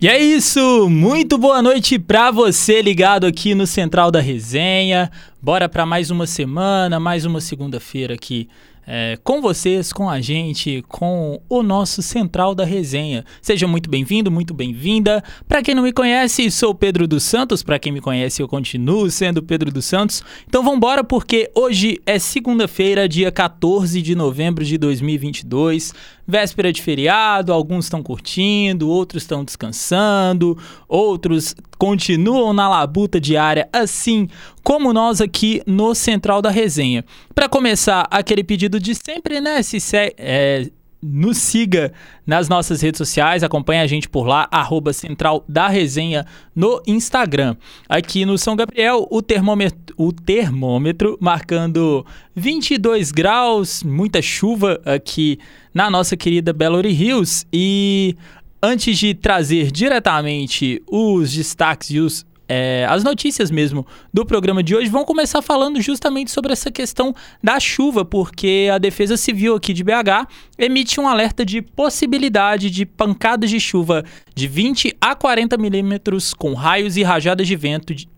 [0.00, 0.88] E é isso!
[0.88, 5.10] Muito boa noite para você ligado aqui no Central da Resenha.
[5.42, 8.48] Bora para mais uma semana, mais uma segunda-feira aqui
[8.90, 13.22] é, com vocês, com a gente, com o nosso Central da Resenha.
[13.42, 15.22] Seja muito bem-vindo, muito bem-vinda.
[15.46, 17.62] Para quem não me conhece, sou Pedro dos Santos.
[17.62, 20.22] Para quem me conhece, eu continuo sendo Pedro dos Santos.
[20.46, 25.92] Então vamos porque hoje é segunda-feira, dia 14 de novembro de 2022
[26.28, 34.28] véspera de feriado, alguns estão curtindo, outros estão descansando, outros continuam na labuta diária, assim
[34.62, 37.02] como nós aqui no Central da Resenha.
[37.34, 39.62] Para começar, aquele pedido de sempre, né?
[39.62, 39.78] Se,
[40.18, 40.68] é,
[41.02, 41.92] nos siga
[42.26, 47.56] nas nossas redes sociais, acompanhe a gente por lá, arroba Central da Resenha no Instagram.
[47.88, 55.38] Aqui no São Gabriel, o termômetro, o termômetro marcando 22 graus, muita chuva aqui
[55.72, 57.46] na nossa querida Belo Hills.
[57.52, 58.16] E
[58.62, 64.74] antes de trazer diretamente os destaques e os é, as notícias mesmo do programa de
[64.74, 69.74] hoje vão começar falando justamente sobre essa questão da chuva, porque a Defesa Civil aqui
[69.74, 70.26] de BH
[70.58, 74.02] emite um alerta de possibilidade de pancadas de chuva
[74.34, 78.08] de 20 a 40 milímetros com raios e rajadas de vento de,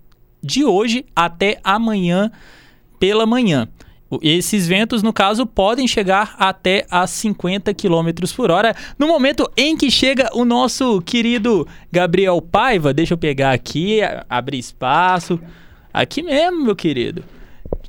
[0.41, 2.31] de hoje até amanhã
[3.01, 3.69] pela manhã.
[4.23, 8.75] Esses ventos, no caso, podem chegar até a 50 km por hora.
[8.99, 14.59] No momento em que chega o nosso querido Gabriel Paiva, deixa eu pegar aqui, abrir
[14.59, 15.39] espaço.
[15.93, 17.23] Aqui mesmo, meu querido.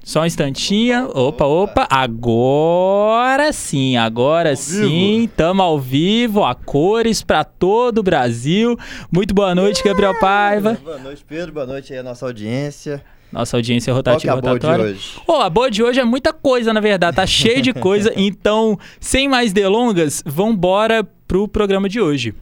[0.03, 1.09] Só um instantinho.
[1.13, 1.87] Opa, opa.
[1.89, 5.21] Agora sim, agora ao sim.
[5.21, 5.33] Vivo.
[5.35, 8.77] Tamo ao vivo, a cores para todo o Brasil.
[9.11, 10.77] Muito boa noite, Gabriel Paiva.
[10.83, 11.53] Boa noite, Pedro.
[11.53, 13.03] Boa noite aí a nossa audiência.
[13.31, 15.21] Nossa audiência rotativa Qual que é a boa de hoje?
[15.25, 17.15] Oh, a boa de hoje é muita coisa, na verdade.
[17.15, 18.11] Tá cheio de coisa.
[18.17, 22.33] então, sem mais delongas, vambora pro programa de hoje.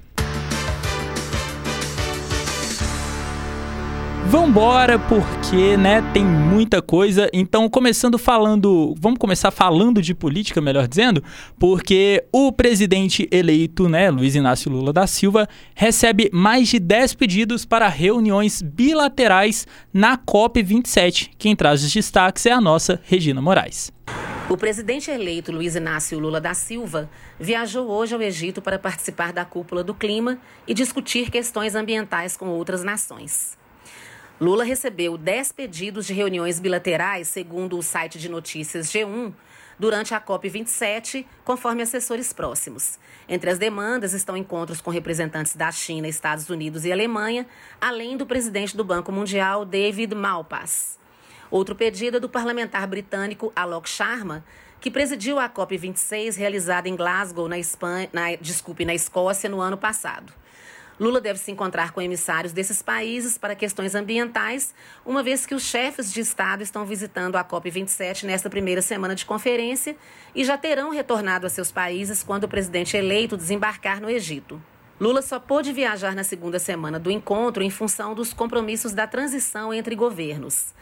[4.29, 7.27] Vambora, porque, né, tem muita coisa.
[7.33, 8.93] Então, começando falando.
[8.99, 11.23] Vamos começar falando de política, melhor dizendo,
[11.57, 17.65] porque o presidente eleito, né, Luiz Inácio Lula da Silva, recebe mais de 10 pedidos
[17.65, 21.31] para reuniões bilaterais na COP27.
[21.35, 23.91] Quem traz os destaques é a nossa Regina Moraes.
[24.47, 29.43] O presidente eleito Luiz Inácio Lula da Silva viajou hoje ao Egito para participar da
[29.43, 30.37] cúpula do clima
[30.67, 33.57] e discutir questões ambientais com outras nações.
[34.39, 39.33] Lula recebeu 10 pedidos de reuniões bilaterais, segundo o site de notícias G1,
[39.77, 42.97] durante a COP27, conforme assessores próximos.
[43.27, 47.45] Entre as demandas estão encontros com representantes da China, Estados Unidos e Alemanha,
[47.81, 50.97] além do presidente do Banco Mundial, David Malpass.
[51.51, 54.45] Outro pedido é do parlamentar britânico Alok Sharma,
[54.79, 59.77] que presidiu a COP26 realizada em Glasgow, na, Espanha, na, desculpe, na Escócia, no ano
[59.77, 60.31] passado.
[60.99, 64.73] Lula deve se encontrar com emissários desses países para questões ambientais,
[65.05, 69.25] uma vez que os chefes de Estado estão visitando a COP27 nesta primeira semana de
[69.25, 69.95] conferência
[70.35, 74.61] e já terão retornado a seus países quando o presidente eleito desembarcar no Egito.
[74.99, 79.73] Lula só pôde viajar na segunda semana do encontro em função dos compromissos da transição
[79.73, 80.73] entre governos.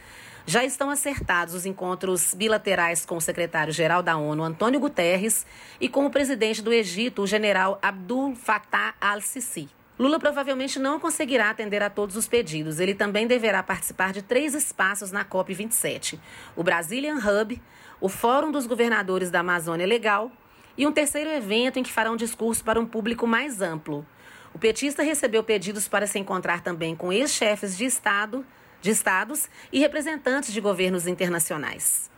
[0.44, 5.46] Já estão acertados os encontros bilaterais com o secretário-geral da ONU, Antônio Guterres,
[5.80, 9.77] e com o presidente do Egito, o general Abdul Fattah al-Sisi.
[9.98, 12.78] Lula provavelmente não conseguirá atender a todos os pedidos.
[12.78, 16.18] Ele também deverá participar de três espaços na COP27:
[16.54, 17.60] o Brazilian Hub,
[18.00, 20.30] o Fórum dos Governadores da Amazônia Legal
[20.76, 24.06] e um terceiro evento em que fará um discurso para um público mais amplo.
[24.54, 28.46] O petista recebeu pedidos para se encontrar também com ex-chefes de Estado,
[28.80, 32.08] de estados e representantes de governos internacionais.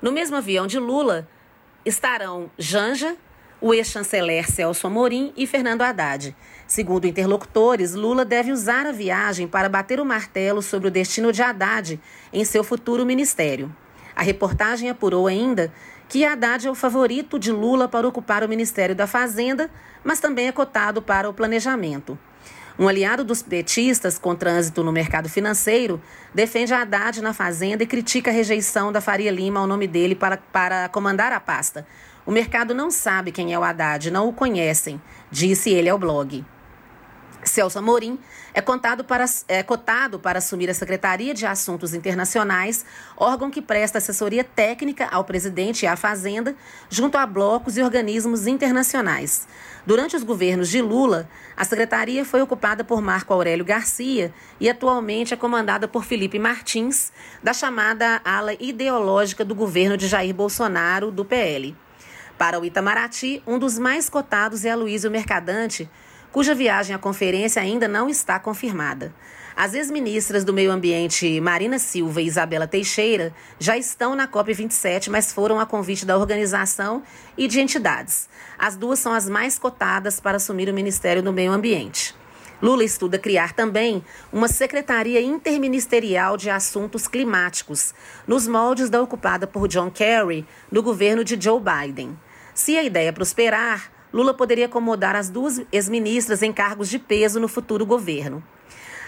[0.00, 1.26] No mesmo avião de Lula
[1.84, 3.16] estarão Janja,
[3.60, 6.36] o ex-chanceler Celso Amorim e Fernando Haddad.
[6.66, 11.42] Segundo interlocutores, Lula deve usar a viagem para bater o martelo sobre o destino de
[11.42, 12.00] Haddad
[12.32, 13.74] em seu futuro ministério.
[14.14, 15.72] A reportagem apurou ainda
[16.08, 19.70] que Haddad é o favorito de Lula para ocupar o Ministério da Fazenda,
[20.04, 22.18] mas também é cotado para o planejamento.
[22.78, 26.00] Um aliado dos petistas com trânsito no mercado financeiro
[26.34, 30.36] defende Haddad na Fazenda e critica a rejeição da Faria Lima ao nome dele para,
[30.36, 31.86] para comandar a pasta.
[32.26, 35.00] O mercado não sabe quem é o Haddad, não o conhecem,
[35.30, 36.44] disse ele ao blog.
[37.44, 38.18] Celso Amorim
[38.52, 42.84] é, para, é cotado para assumir a Secretaria de Assuntos Internacionais,
[43.16, 46.56] órgão que presta assessoria técnica ao presidente e à Fazenda,
[46.90, 49.46] junto a blocos e organismos internacionais.
[49.86, 55.32] Durante os governos de Lula, a secretaria foi ocupada por Marco Aurélio Garcia e atualmente
[55.32, 61.24] é comandada por Felipe Martins, da chamada ala ideológica do governo de Jair Bolsonaro, do
[61.24, 61.85] PL.
[62.38, 65.88] Para o Itamaraty, um dos mais cotados é Aloysio Mercadante,
[66.30, 69.14] cuja viagem à conferência ainda não está confirmada.
[69.56, 75.32] As ex-ministras do Meio Ambiente Marina Silva e Isabela Teixeira já estão na COP27, mas
[75.32, 77.02] foram a convite da organização
[77.38, 78.28] e de entidades.
[78.58, 82.14] As duas são as mais cotadas para assumir o Ministério do Meio Ambiente.
[82.60, 87.94] Lula estuda criar também uma Secretaria Interministerial de Assuntos Climáticos,
[88.26, 92.16] nos moldes da ocupada por John Kerry no governo de Joe Biden.
[92.56, 97.48] Se a ideia prosperar, Lula poderia acomodar as duas ex-ministras em cargos de peso no
[97.48, 98.42] futuro governo.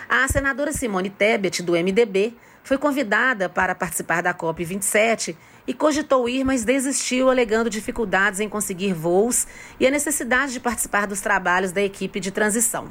[0.06, 5.34] A senadora Simone Tebet, do MDB, foi convidada para participar da COP27
[5.66, 9.46] e cogitou ir, mas desistiu, alegando dificuldades em conseguir voos
[9.80, 12.90] e a necessidade de participar dos trabalhos da equipe de transição.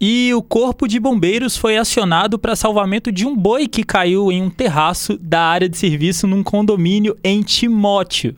[0.00, 4.40] E o Corpo de Bombeiros foi acionado para salvamento de um boi que caiu em
[4.40, 8.36] um terraço da área de serviço num condomínio em Timóteo.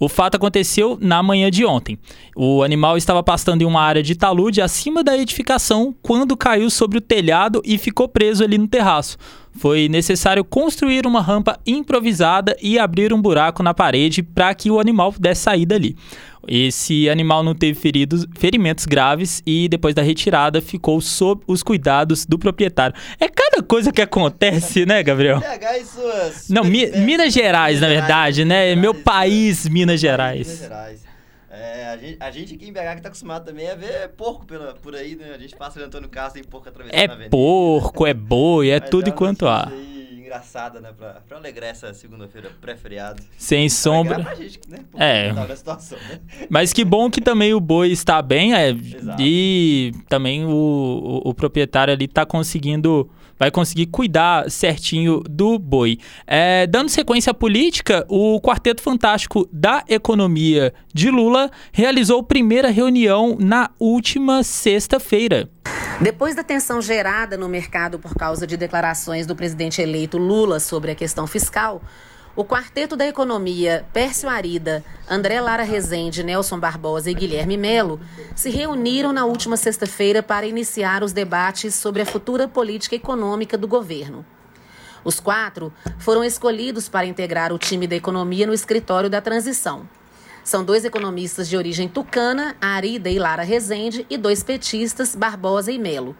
[0.00, 1.98] O fato aconteceu na manhã de ontem.
[2.34, 6.96] O animal estava pastando em uma área de talude acima da edificação quando caiu sobre
[6.96, 9.18] o telhado e ficou preso ali no terraço.
[9.58, 14.78] Foi necessário construir uma rampa improvisada e abrir um buraco na parede para que o
[14.78, 15.96] animal pudesse sair dali.
[16.48, 22.24] Esse animal não teve feridos, ferimentos graves e depois da retirada ficou sob os cuidados
[22.24, 22.94] do proprietário.
[23.18, 25.40] É cada coisa que acontece, né, Gabriel?
[26.48, 28.76] Não, Mi Minas Gerais, na verdade, né?
[28.76, 30.46] Meu país, Minas Gerais.
[30.46, 31.05] Minas Gerais.
[31.50, 34.44] É, a, gente, a gente aqui em BH que tá acostumado também a ver porco
[34.44, 35.32] pela, por aí, né?
[35.34, 37.26] A gente passa o Antônio Carlos, tem porco atravessando é a avenida.
[37.26, 39.70] É porco, é boi, é Mas tudo é enquanto há.
[40.12, 40.92] Engraçada, né?
[40.96, 43.22] Pra, pra alegrar essa segunda-feira pré-feriado.
[43.38, 44.24] Sem sombra.
[44.24, 44.80] Pra gente, né?
[44.98, 45.32] é.
[45.54, 46.20] Situação, né?
[46.50, 48.74] Mas que bom que também o boi está bem, é,
[49.20, 55.98] e também o, o, o proprietário ali tá conseguindo vai conseguir cuidar certinho do boi.
[56.26, 63.36] É, dando sequência à política, o Quarteto Fantástico da Economia de Lula realizou primeira reunião
[63.38, 65.48] na última sexta-feira.
[66.00, 70.90] Depois da tensão gerada no mercado por causa de declarações do presidente eleito Lula sobre
[70.90, 71.80] a questão fiscal,
[72.36, 77.98] o quarteto da economia Pércio Arida, André Lara Rezende, Nelson Barbosa e Guilherme Melo
[78.34, 83.66] se reuniram na última sexta-feira para iniciar os debates sobre a futura política econômica do
[83.66, 84.24] governo.
[85.02, 89.88] Os quatro foram escolhidos para integrar o time da economia no escritório da transição.
[90.44, 95.78] São dois economistas de origem tucana, Arida e Lara Rezende, e dois petistas, Barbosa e
[95.78, 96.14] Melo.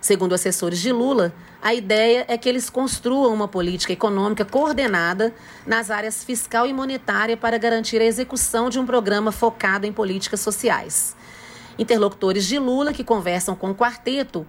[0.00, 5.34] Segundo assessores de Lula, a ideia é que eles construam uma política econômica coordenada
[5.66, 10.40] nas áreas fiscal e monetária para garantir a execução de um programa focado em políticas
[10.40, 11.16] sociais.
[11.76, 14.46] Interlocutores de Lula que conversam com o quarteto,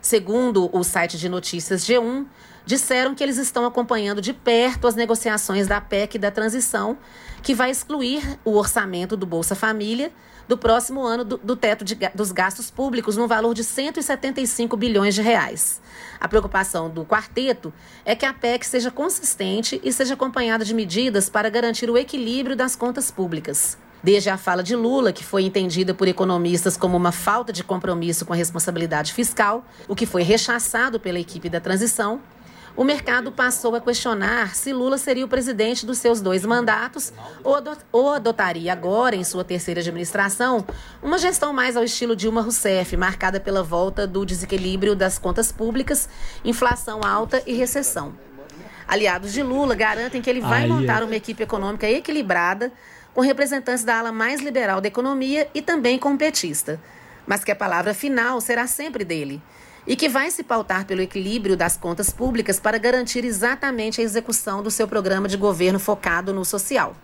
[0.00, 2.26] segundo o site de notícias G1,
[2.66, 6.98] disseram que eles estão acompanhando de perto as negociações da PEC da transição,
[7.42, 10.12] que vai excluir o orçamento do Bolsa Família
[10.48, 15.14] do próximo ano do, do teto de, dos gastos públicos no valor de 175 bilhões
[15.14, 15.80] de reais.
[16.18, 17.72] A preocupação do quarteto
[18.04, 22.56] é que a PEC seja consistente e seja acompanhada de medidas para garantir o equilíbrio
[22.56, 23.76] das contas públicas.
[24.02, 28.24] Desde a fala de Lula, que foi entendida por economistas como uma falta de compromisso
[28.24, 32.20] com a responsabilidade fiscal, o que foi rechaçado pela equipe da transição,
[32.78, 37.12] o mercado passou a questionar se Lula seria o presidente dos seus dois mandatos
[37.90, 40.64] ou adotaria agora, em sua terceira administração,
[41.02, 46.08] uma gestão mais ao estilo Dilma Rousseff, marcada pela volta do desequilíbrio das contas públicas,
[46.44, 48.14] inflação alta e recessão.
[48.86, 51.04] Aliados de Lula garantem que ele vai Aí, montar é.
[51.04, 52.70] uma equipe econômica equilibrada,
[53.12, 56.80] com representantes da ala mais liberal da economia e também com petista,
[57.26, 59.42] mas que a palavra final será sempre dele
[59.88, 64.62] e que vai se pautar pelo equilíbrio das contas públicas para garantir exatamente a execução
[64.62, 66.94] do seu programa de governo focado no social.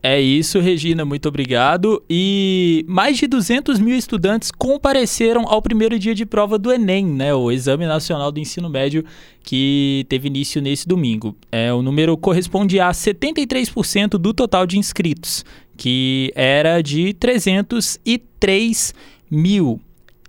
[0.00, 2.00] É isso, Regina, muito obrigado.
[2.08, 7.34] E mais de 200 mil estudantes compareceram ao primeiro dia de prova do Enem, né,
[7.34, 9.04] o Exame Nacional do Ensino Médio,
[9.42, 11.34] que teve início nesse domingo.
[11.50, 15.44] É, o número corresponde a 73% do total de inscritos,
[15.76, 18.94] que era de 303
[19.28, 19.80] mil.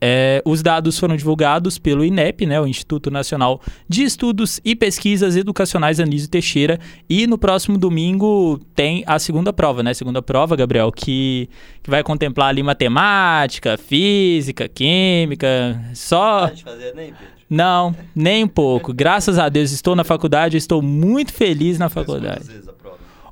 [0.02, 5.36] É, os dados foram divulgados pelo INEP, né, o Instituto Nacional de Estudos e Pesquisas
[5.36, 6.80] Educacionais Anísio Teixeira,
[7.10, 9.94] e no próximo domingo tem a segunda prova, né?
[9.94, 11.50] Segunda prova, Gabriel, que,
[11.84, 16.48] que vai contemplar ali matemática, física, química, só...
[16.48, 17.40] Pode fazer nem, Pedro?
[17.50, 18.94] Não, nem um pouco.
[18.94, 22.48] Graças a Deus estou na faculdade, estou muito feliz na faculdade.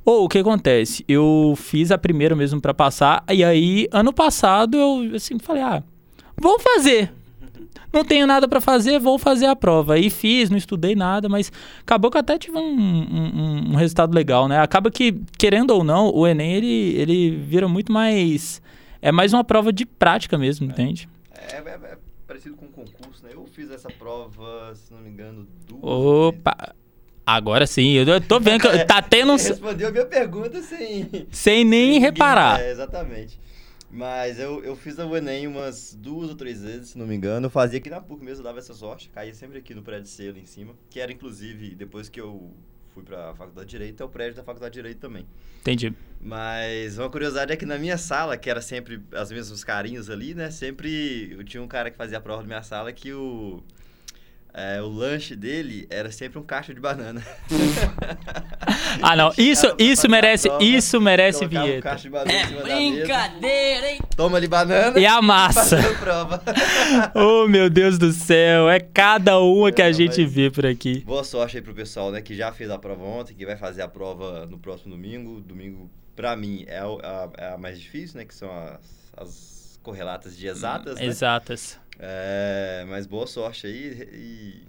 [0.04, 1.04] Ou o que acontece?
[1.06, 5.82] Eu fiz a primeira mesmo para passar, e aí ano passado eu assim falei, ah,
[6.40, 7.12] Vamos fazer.
[7.92, 9.98] não tenho nada para fazer, vou fazer a prova.
[9.98, 14.46] E fiz, não estudei nada, mas acabou que até tive um, um, um, resultado legal,
[14.48, 14.58] né?
[14.60, 18.62] Acaba que, querendo ou não, o Enem, ele, ele vira muito mais...
[19.00, 20.70] É mais uma prova de prática mesmo, é.
[20.70, 21.08] entende?
[21.32, 23.30] É, é, é, parecido com um concurso, né?
[23.32, 26.56] Eu fiz essa prova, se não me engano, duas Opa!
[26.58, 26.78] Vezes.
[27.24, 29.36] Agora sim, eu tô vendo que tá tendo um...
[29.36, 31.08] Respondeu a minha pergunta sem...
[31.30, 32.60] Sem nem reparar.
[32.60, 33.38] É, exatamente.
[33.90, 37.46] Mas eu, eu fiz o Enem umas duas ou três vezes, se não me engano.
[37.46, 39.08] Eu fazia aqui na PUC mesmo, dava essa sorte.
[39.08, 40.74] Caía sempre aqui no prédio C ali em cima.
[40.90, 42.52] Que era, inclusive, depois que eu
[42.92, 45.26] fui pra Faculdade de Direito, é o prédio da Faculdade de Direito também.
[45.60, 45.94] Entendi.
[46.20, 50.34] Mas uma curiosidade é que na minha sala, que era sempre as mesmos carinhos ali,
[50.34, 50.50] né?
[50.50, 53.62] Sempre eu tinha um cara que fazia a prova na minha sala que o
[54.58, 57.24] é, o lanche dele era sempre um caixa de banana.
[59.00, 59.32] ah, não.
[59.38, 61.78] Isso, isso merece, prova, isso merece vinheta.
[61.78, 64.00] Um caixa de banana é brincadeira, hein?
[64.16, 64.98] Toma ali banana.
[64.98, 65.78] E a massa.
[67.14, 68.68] oh, meu Deus do céu.
[68.68, 71.04] É cada uma que a gente vê por aqui.
[71.04, 73.82] Boa sorte aí pro pessoal, né, que já fez a prova ontem, que vai fazer
[73.82, 75.40] a prova no próximo domingo.
[75.40, 78.80] Domingo, pra mim, é a, é a mais difícil, né, que são as,
[79.16, 81.06] as correlatas de exatas, né?
[81.06, 81.78] Exatas.
[81.98, 84.62] É, mas boa sorte aí e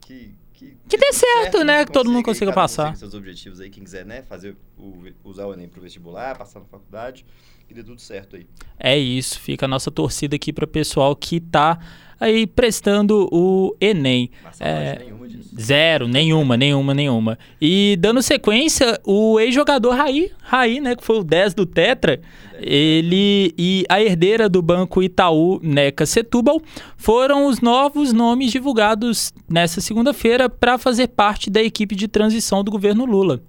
[0.00, 1.84] que que, que dê certo, certo, né?
[1.84, 2.96] Que todo mundo consiga passar.
[2.96, 4.22] seus objetivos aí, quem quiser, né?
[4.22, 7.26] Fazer o, usar o Enem pro vestibular, passar na faculdade,
[7.66, 8.46] que dê tudo certo aí.
[8.78, 11.78] É isso, fica a nossa torcida aqui para o pessoal que tá
[12.20, 14.30] aí prestando o Enem.
[14.60, 15.50] é, nenhuma disso.
[15.60, 17.38] Zero, nenhuma, nenhuma, nenhuma.
[17.60, 22.20] E dando sequência, o ex-jogador Raí, Raí, né, que foi o 10 do Tetra,
[22.58, 26.60] ele e a herdeira do Banco Itaú, Neca Setúbal,
[26.96, 32.70] foram os novos nomes divulgados nessa segunda-feira para fazer parte da equipe de transição do
[32.70, 33.42] governo Lula.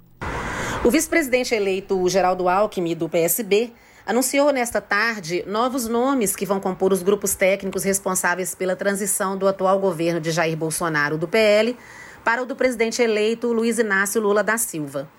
[0.84, 3.72] O vice-presidente eleito Geraldo Alckmin, do PSB,
[4.06, 9.48] anunciou nesta tarde novos nomes que vão compor os grupos técnicos responsáveis pela transição do
[9.48, 11.76] atual governo de Jair Bolsonaro do PL
[12.24, 15.10] para o do presidente eleito Luiz Inácio Lula da Silva.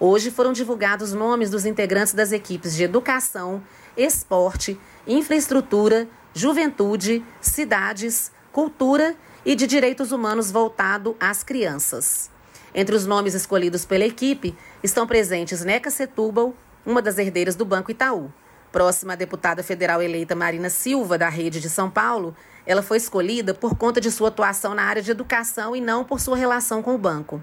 [0.00, 3.62] Hoje foram divulgados nomes dos integrantes das equipes de educação,
[3.96, 9.14] esporte, infraestrutura, juventude, cidades, cultura
[9.44, 12.28] e de direitos humanos voltado às crianças.
[12.74, 17.90] Entre os nomes escolhidos pela equipe estão presentes Neca Setúbal, uma das herdeiras do Banco
[17.90, 18.30] Itaú.
[18.70, 22.36] Próxima à deputada federal eleita Marina Silva, da Rede de São Paulo,
[22.66, 26.20] ela foi escolhida por conta de sua atuação na área de educação e não por
[26.20, 27.42] sua relação com o banco.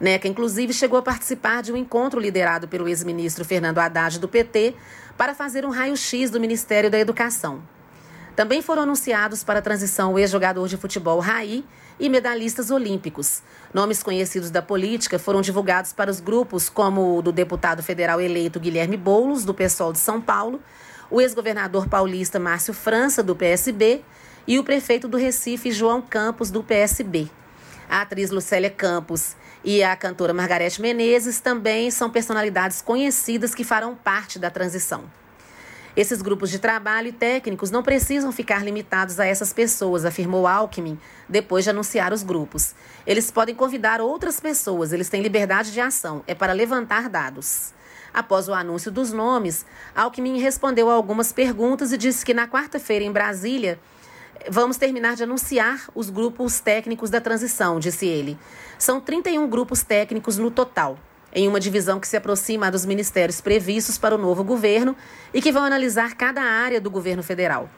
[0.00, 4.74] Neca, inclusive, chegou a participar de um encontro liderado pelo ex-ministro Fernando Haddad do PT
[5.16, 7.62] para fazer um raio-x do Ministério da Educação.
[8.34, 11.64] Também foram anunciados para a transição o ex-jogador de futebol Raí
[11.98, 13.42] e medalhistas olímpicos.
[13.72, 18.60] Nomes conhecidos da política foram divulgados para os grupos como o do deputado federal eleito
[18.60, 20.60] Guilherme Boulos, do PSOL de São Paulo,
[21.10, 24.02] o ex-governador paulista Márcio França, do PSB,
[24.46, 27.28] e o prefeito do Recife, João Campos, do PSB.
[27.88, 33.94] A atriz Lucélia Campos e a cantora Margarete Menezes também são personalidades conhecidas que farão
[33.94, 35.04] parte da transição.
[35.96, 40.98] Esses grupos de trabalho e técnicos não precisam ficar limitados a essas pessoas, afirmou Alckmin,
[41.28, 42.74] depois de anunciar os grupos.
[43.06, 47.72] Eles podem convidar outras pessoas, eles têm liberdade de ação, é para levantar dados.
[48.12, 53.04] Após o anúncio dos nomes, Alckmin respondeu a algumas perguntas e disse que na quarta-feira,
[53.04, 53.78] em Brasília,
[54.50, 58.36] vamos terminar de anunciar os grupos técnicos da transição, disse ele.
[58.80, 60.98] São 31 grupos técnicos no total
[61.34, 64.96] em uma divisão que se aproxima dos ministérios previstos para o novo governo
[65.32, 67.68] e que vão analisar cada área do governo federal.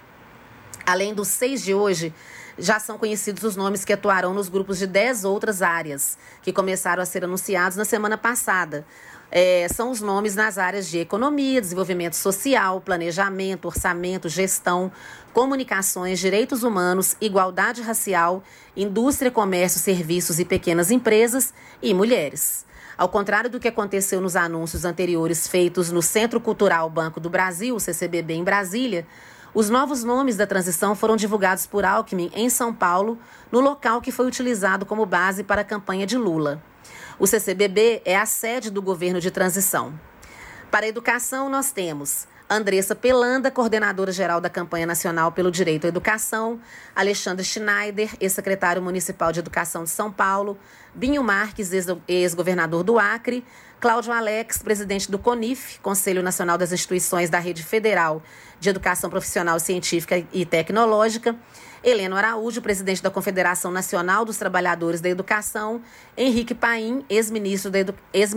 [0.84, 2.12] Além dos seis de hoje,
[2.58, 7.02] já são conhecidos os nomes que atuarão nos grupos de dez outras áreas, que começaram
[7.02, 8.86] a ser anunciados na semana passada.
[9.30, 14.92] É, são os nomes nas áreas de economia, desenvolvimento social, planejamento, orçamento, gestão,
[15.32, 18.42] comunicações, direitos humanos, igualdade racial,
[18.76, 22.64] indústria, comércio, serviços e pequenas empresas e mulheres.
[22.99, 27.79] Ao contrário do que aconteceu nos anúncios anteriores feitos no Centro Cultural Banco do Brasil,
[27.79, 29.07] CCBB, em Brasília,
[29.53, 33.19] os novos nomes da transição foram divulgados por Alckmin em São Paulo,
[33.53, 36.62] no local que foi utilizado como base para a campanha de Lula.
[37.19, 39.99] O CCBB é a sede do governo de transição.
[40.71, 45.88] Para a educação, nós temos Andressa Pelanda, coordenadora geral da campanha nacional pelo direito à
[45.88, 46.61] educação,
[46.95, 50.57] Alexandre Schneider, ex-secretário municipal de educação de São Paulo,
[50.97, 51.73] Binho Marques,
[52.09, 53.45] ex-governador do Acre,
[53.79, 58.23] Cláudio Alex, presidente do CONIF, Conselho Nacional das Instituições da Rede Federal
[58.59, 61.37] de Educação Profissional Científica e Tecnológica,
[61.87, 65.81] Heleno Araújo, presidente da Confederação Nacional dos Trabalhadores da Educação,
[66.16, 67.95] Henrique Paim, ex-ministro da, Edu...
[68.12, 68.35] ex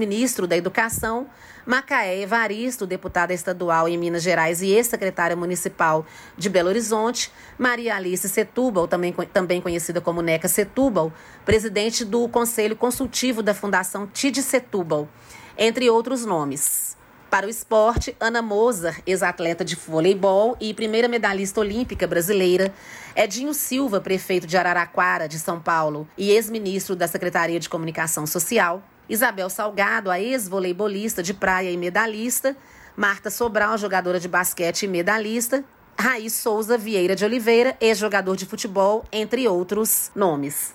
[0.47, 1.25] da Educação,
[1.65, 6.05] Macaé Evaristo, deputada estadual em Minas Gerais e ex-secretária municipal
[6.37, 11.11] de Belo Horizonte, Maria Alice Setúbal, também, também conhecida como Neca Setúbal,
[11.43, 15.09] presidente do Conselho Consultivo da Fundação Tid Setúbal,
[15.57, 16.98] entre outros nomes.
[17.29, 22.73] Para o esporte, Ana Moser, ex-atleta de voleibol e primeira medalhista olímpica brasileira.
[23.15, 28.81] Edinho Silva, prefeito de Araraquara, de São Paulo, e ex-ministro da Secretaria de Comunicação Social.
[29.07, 32.57] Isabel Salgado, a ex-voleibolista de praia e medalhista.
[32.97, 35.63] Marta Sobral, jogadora de basquete e medalhista.
[35.99, 40.73] Raiz Souza Vieira de Oliveira, ex-jogador de futebol, entre outros nomes.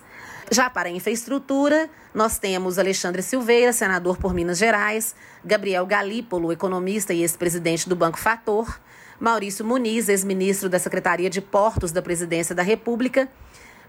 [0.51, 7.13] Já para a infraestrutura, nós temos Alexandre Silveira, senador por Minas Gerais, Gabriel Galípolo, economista
[7.13, 8.79] e ex-presidente do Banco Fator,
[9.19, 13.27] Maurício Muniz, ex-ministro da Secretaria de Portos da Presidência da República,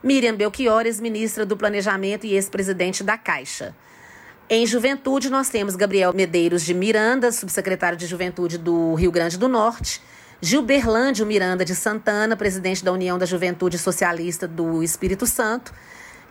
[0.03, 3.75] Miriam Belchior, ex-ministra do Planejamento e ex-presidente da Caixa.
[4.49, 9.49] Em juventude, nós temos Gabriel Medeiros de Miranda, subsecretário de Juventude do Rio Grande do
[9.49, 10.01] Norte,
[10.41, 15.73] Gilberlândio Miranda de Santana, presidente da União da Juventude Socialista do Espírito Santo,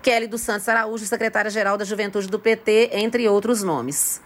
[0.06, 4.22] Kelly dos Santos Araújo, secretária-geral da Juventude do PT, entre outros nomes.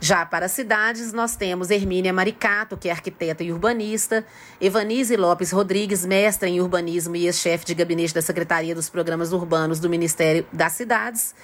[0.00, 4.24] Já para as cidades, nós temos Hermínia Maricato, que é arquiteta e urbanista,
[4.58, 9.78] Evanise Lopes Rodrigues, mestra em urbanismo e ex-chefe de gabinete da Secretaria dos Programas Urbanos
[9.78, 11.34] do Ministério das Cidades,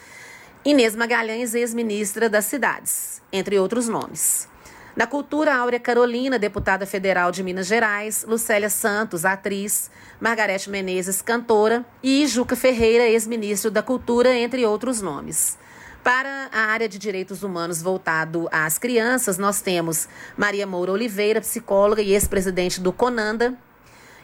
[0.64, 4.48] Inês Magalhães, ex-ministra das Cidades, entre outros nomes.
[4.96, 11.84] Na cultura, Áurea Carolina, deputada federal de Minas Gerais, Lucélia Santos, atriz, Margarete Menezes, cantora,
[12.02, 15.58] e Juca Ferreira, ex-ministro da Cultura, entre outros nomes.
[16.02, 22.00] Para a área de direitos humanos voltado às crianças, nós temos Maria Moura Oliveira, psicóloga
[22.00, 23.52] e ex-presidente do CONANDA,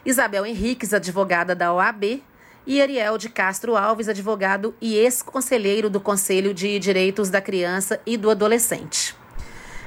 [0.03, 2.23] Isabel Henriques, advogada da OAB,
[2.65, 8.17] e Ariel de Castro Alves, advogado e ex-conselheiro do Conselho de Direitos da Criança e
[8.17, 9.21] do Adolescente.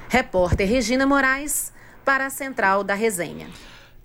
[0.09, 1.73] Repórter Regina Moraes,
[2.05, 3.47] para a Central da Resenha.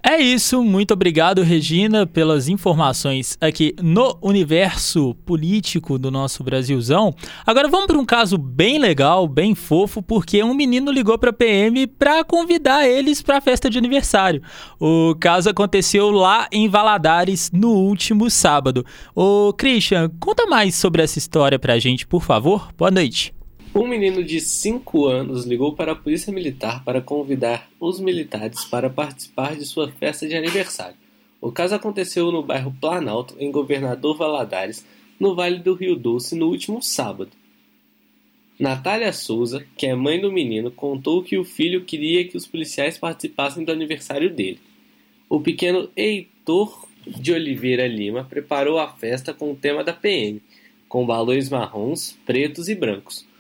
[0.04, 7.14] É isso, muito obrigado, Regina, pelas informações aqui no universo político do nosso Brasilzão.
[7.46, 11.34] Agora vamos para um caso bem legal, bem fofo, porque um menino ligou para a
[11.34, 14.42] PM para convidar eles para a festa de aniversário.
[14.80, 18.84] O caso aconteceu lá em Valadares no último sábado.
[19.14, 22.70] Ô, Christian, conta mais sobre essa história para a gente, por favor.
[22.76, 23.36] Boa noite.
[23.74, 28.90] Um menino de 5 anos ligou para a polícia militar para convidar os militares para
[28.90, 30.98] participar de sua festa de aniversário.
[31.40, 34.86] O caso aconteceu no bairro Planalto, em Governador Valadares,
[35.18, 37.32] no Vale do Rio Doce, no último sábado.
[38.60, 42.98] Natália Souza, que é mãe do menino, contou que o filho queria que os policiais
[42.98, 44.60] participassem do aniversário dele.
[45.30, 50.42] O pequeno Heitor de Oliveira Lima preparou a festa com o tema da PM,
[50.90, 53.31] com balões marrons, pretos e brancos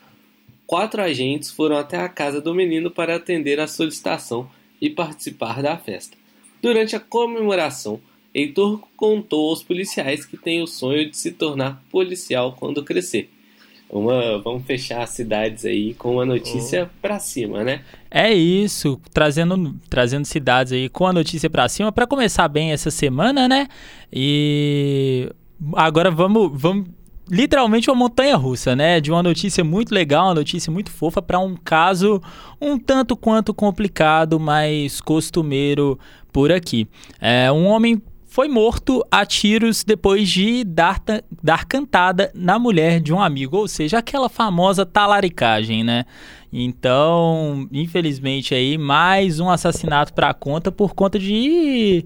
[0.66, 4.50] quatro agentes foram até a casa do menino para atender a solicitação
[4.82, 6.18] e participar da festa.
[6.62, 8.00] Durante a comemoração,
[8.34, 13.30] Heitor contou aos policiais que tem o sonho de se tornar policial quando crescer.
[13.90, 17.02] Uma, vamos fechar as cidades aí com uma notícia oh.
[17.02, 17.84] para cima, né?
[18.10, 22.90] É isso, trazendo, trazendo cidades aí com a notícia para cima para começar bem essa
[22.90, 23.68] semana, né?
[24.12, 25.30] E
[25.74, 26.88] agora vamos, vamos
[27.32, 29.00] literalmente uma montanha russa, né?
[29.00, 32.22] De uma notícia muito legal, uma notícia muito fofa para um caso
[32.60, 35.98] um tanto quanto complicado, mas costumeiro
[36.34, 36.88] por aqui.
[37.22, 41.02] É, um homem foi morto a tiros depois de dar,
[41.42, 46.06] dar cantada na mulher de um amigo, ou seja, aquela famosa talaricagem, né?
[46.52, 52.06] Então, infelizmente aí mais um assassinato para conta por conta de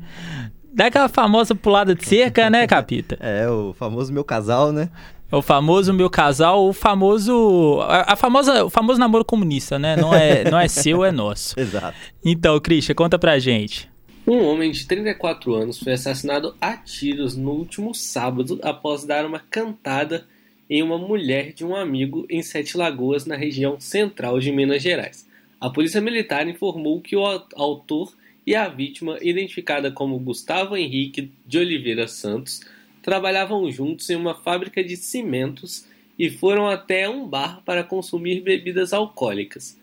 [0.75, 3.17] daquela famosa pulada de cerca, né, Capita?
[3.21, 4.89] É, o famoso meu casal, né?
[5.31, 7.79] O famoso meu casal, o famoso.
[7.81, 9.95] A, a, famosa, o famoso namoro comunista, né?
[9.95, 11.57] Não é, não é seu, é nosso.
[11.59, 11.97] Exato.
[12.23, 13.89] Então, Christian, conta pra gente.
[14.27, 19.39] Um homem de 34 anos foi assassinado a tiros no último sábado após dar uma
[19.39, 20.25] cantada
[20.69, 25.27] em uma mulher de um amigo em Sete Lagoas, na região central de Minas Gerais.
[25.59, 27.23] A polícia militar informou que o
[27.55, 28.13] autor
[28.45, 32.61] e a vítima, identificada como Gustavo Henrique de Oliveira Santos,
[33.01, 38.93] trabalhavam juntos em uma fábrica de cimentos e foram até um bar para consumir bebidas
[38.93, 39.77] alcoólicas.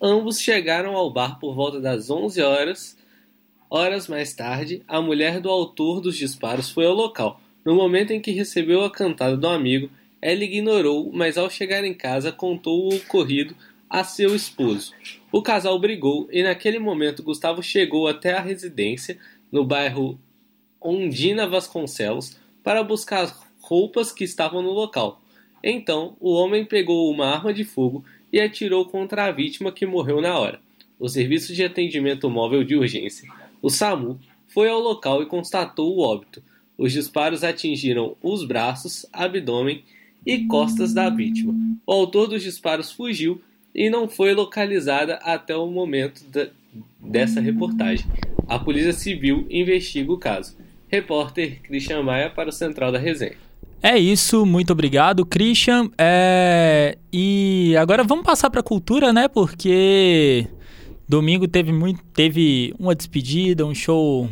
[0.00, 2.98] Ambos chegaram ao bar por volta das 11 horas.
[3.68, 7.40] Horas mais tarde, a mulher do autor dos disparos foi ao local.
[7.64, 9.88] No momento em que recebeu a cantada do amigo,
[10.20, 13.56] ela ignorou, mas ao chegar em casa contou o ocorrido
[13.92, 14.94] a seu esposo.
[15.30, 19.18] O casal brigou e naquele momento Gustavo chegou até a residência
[19.52, 20.18] no bairro
[20.80, 25.20] Ondina Vasconcelos para buscar roupas que estavam no local.
[25.62, 28.02] Então, o homem pegou uma arma de fogo
[28.32, 30.58] e atirou contra a vítima que morreu na hora.
[30.98, 33.28] O Serviço de Atendimento Móvel de Urgência,
[33.60, 36.42] o SAMU, foi ao local e constatou o óbito.
[36.78, 39.84] Os disparos atingiram os braços, abdômen
[40.24, 41.54] e costas da vítima.
[41.86, 43.42] O autor dos disparos fugiu
[43.74, 46.48] e não foi localizada até o momento da,
[47.00, 48.06] dessa reportagem.
[48.46, 50.56] A Polícia Civil investiga o caso.
[50.88, 53.36] Repórter Christian Maia para o Central da Resenha.
[53.82, 55.90] É isso, muito obrigado, Christian.
[55.98, 56.96] É...
[57.12, 59.26] E agora vamos passar para a cultura, né?
[59.26, 60.46] Porque
[61.08, 64.28] domingo teve, muito, teve uma despedida, um show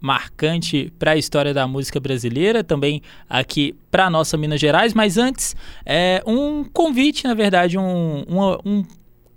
[0.00, 4.94] marcante para a história da música brasileira, também aqui para nossa Minas Gerais.
[4.94, 8.24] Mas antes, é um convite, na verdade, um,
[8.64, 8.84] um,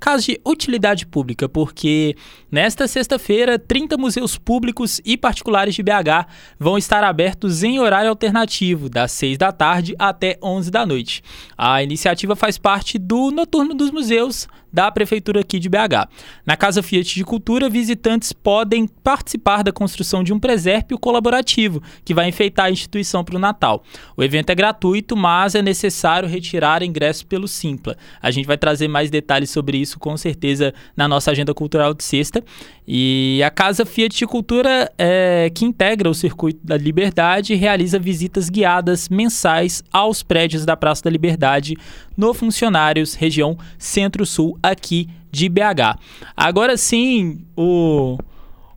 [0.04, 2.14] caso de utilidade pública, porque
[2.52, 6.28] nesta sexta-feira, 30 museus públicos e particulares de BH
[6.60, 11.24] vão estar abertos em horário alternativo, das 6 da tarde até 11 da noite.
[11.58, 16.10] A iniciativa faz parte do Noturno dos Museus, da Prefeitura aqui de BH.
[16.46, 22.14] Na Casa Fiat de Cultura, visitantes podem participar da construção de um presépio colaborativo que
[22.14, 23.84] vai enfeitar a instituição para o Natal.
[24.18, 27.96] O evento é gratuito, mas é necessário retirar ingresso pelo Simpla.
[28.20, 32.04] A gente vai trazer mais detalhes sobre isso com certeza na nossa agenda cultural de
[32.04, 32.44] sexta.
[32.88, 38.50] E a Casa Fiat de Cultura, é, que integra o Circuito da Liberdade, realiza visitas
[38.50, 41.78] guiadas mensais aos prédios da Praça da Liberdade
[42.16, 45.98] no Funcionários, região Centro-Sul, aqui de BH.
[46.36, 48.18] Agora sim, o,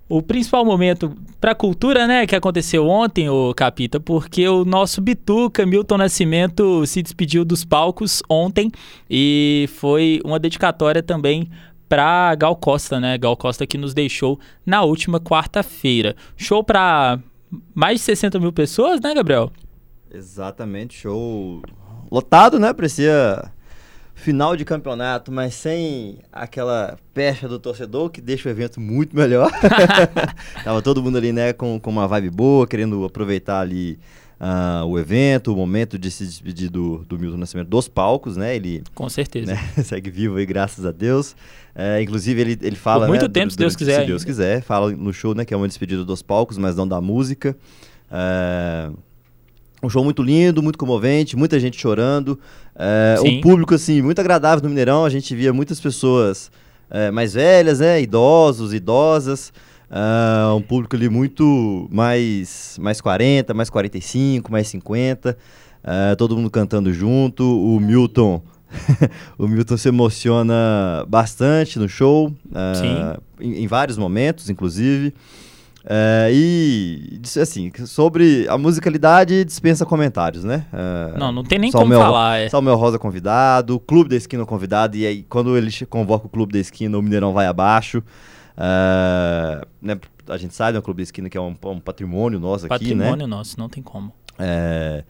[0.08, 5.00] o principal momento para a cultura, né, que aconteceu ontem, o Capita, porque o nosso
[5.00, 8.72] Bituca, Milton Nascimento, se despediu dos palcos ontem
[9.08, 11.48] e foi uma dedicatória também
[11.88, 13.16] para Gal Costa, né?
[13.16, 16.16] Gal Costa que nos deixou na última quarta-feira.
[16.36, 17.20] Show para
[17.74, 19.52] mais de 60 mil pessoas, né, Gabriel?
[20.10, 21.62] Exatamente, show
[22.10, 22.72] lotado, né?
[22.72, 23.50] Parecia
[24.14, 29.50] final de campeonato, mas sem aquela pecha do torcedor que deixa o evento muito melhor.
[30.64, 33.98] Tava todo mundo ali, né, com, com uma vibe boa, querendo aproveitar ali
[34.40, 38.56] uh, o evento, o momento de se despedir do, do Milton Nascimento dos palcos, né?
[38.56, 41.36] Ele com certeza né, segue vivo aí, graças a Deus.
[41.74, 44.00] É, inclusive ele, ele fala, Por muito né, tempo, se Deus quiser.
[44.00, 46.88] Se Deus quiser, fala no show, né, que é uma despedida dos palcos, mas não
[46.88, 47.54] da música.
[48.10, 48.90] É,
[49.82, 52.38] um show muito lindo, muito comovente, muita gente chorando.
[52.74, 55.04] É, um público, assim, muito agradável no Mineirão.
[55.04, 56.50] A gente via muitas pessoas
[56.90, 58.00] é, mais velhas, né?
[58.00, 59.52] Idosos, idosas.
[59.88, 65.36] Uh, um público ali muito mais, mais 40, mais 45, mais 50.
[65.84, 67.44] Uh, todo mundo cantando junto.
[67.44, 68.42] O Milton...
[69.38, 72.28] o Milton se emociona bastante no show.
[72.46, 75.14] Uh, em, em vários momentos, inclusive.
[75.88, 80.66] É, e assim, sobre a musicalidade dispensa comentários, né?
[80.72, 82.38] É, não, não tem nem como falar.
[82.38, 82.48] É.
[82.48, 86.58] Salmel Rosa convidado, Clube da Esquina convidado, e aí quando ele convoca o Clube da
[86.58, 88.02] Esquina, o Mineirão vai abaixo.
[88.56, 92.40] É, né, a gente sabe, né, o Clube da Esquina que é um, um patrimônio
[92.40, 93.10] nosso patrimônio aqui, né?
[93.10, 94.12] Patrimônio nosso, não tem como.
[94.40, 95.04] É,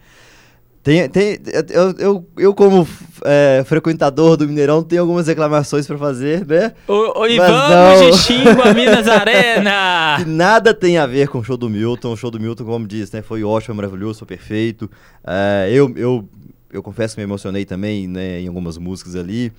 [0.87, 1.37] tem, tem,
[1.70, 2.87] eu, eu, eu como
[3.25, 6.75] é, frequentador do Mineirão, tenho algumas reclamações para fazer, né?
[6.87, 10.14] Oi, vamos de Xingu a Minas Arena!
[10.22, 12.12] que nada tem a ver com o show do Milton.
[12.12, 14.88] O show do Milton, como disse, né, foi ótimo, maravilhoso, foi perfeito.
[15.27, 16.29] É, eu, eu,
[16.72, 19.53] eu confesso que me emocionei também né, em algumas músicas ali.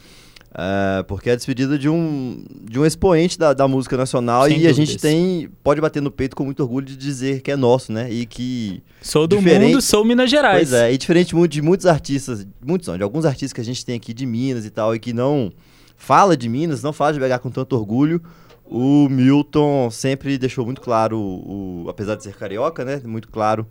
[0.57, 4.53] Uh, porque é a despedida de um, de um expoente da, da música nacional Sem
[4.53, 4.75] e dúvidas.
[4.75, 7.91] a gente tem pode bater no peito com muito orgulho de dizer que é nosso,
[7.91, 8.11] né?
[8.11, 10.69] E que sou do mundo, sou Minas Gerais.
[10.69, 13.85] Pois é, e diferente de muitos artistas, muitos não, de alguns artistas que a gente
[13.85, 15.51] tem aqui de Minas e tal e que não
[15.95, 18.19] fala de Minas, não fala de BH com tanto orgulho.
[18.65, 22.99] O Milton sempre deixou muito claro, o, apesar de ser carioca, né?
[23.05, 23.67] Muito claro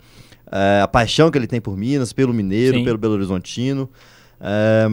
[0.47, 2.85] uh, a paixão que ele tem por Minas, pelo mineiro, Sim.
[2.85, 3.91] pelo Belo Horizontino.
[4.41, 4.89] Uh,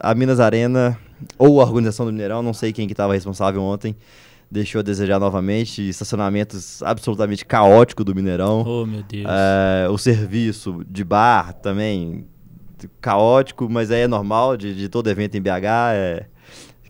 [0.00, 0.98] a Minas Arena
[1.38, 3.96] ou a organização do Mineirão, não sei quem que estava responsável ontem,
[4.50, 5.86] deixou a desejar novamente.
[5.88, 8.64] Estacionamentos absolutamente caótico do Mineirão.
[8.66, 9.26] Oh, meu Deus.
[9.28, 12.26] É, o serviço de bar também
[13.00, 15.66] caótico, mas é normal de, de todo evento em BH.
[15.92, 16.26] É,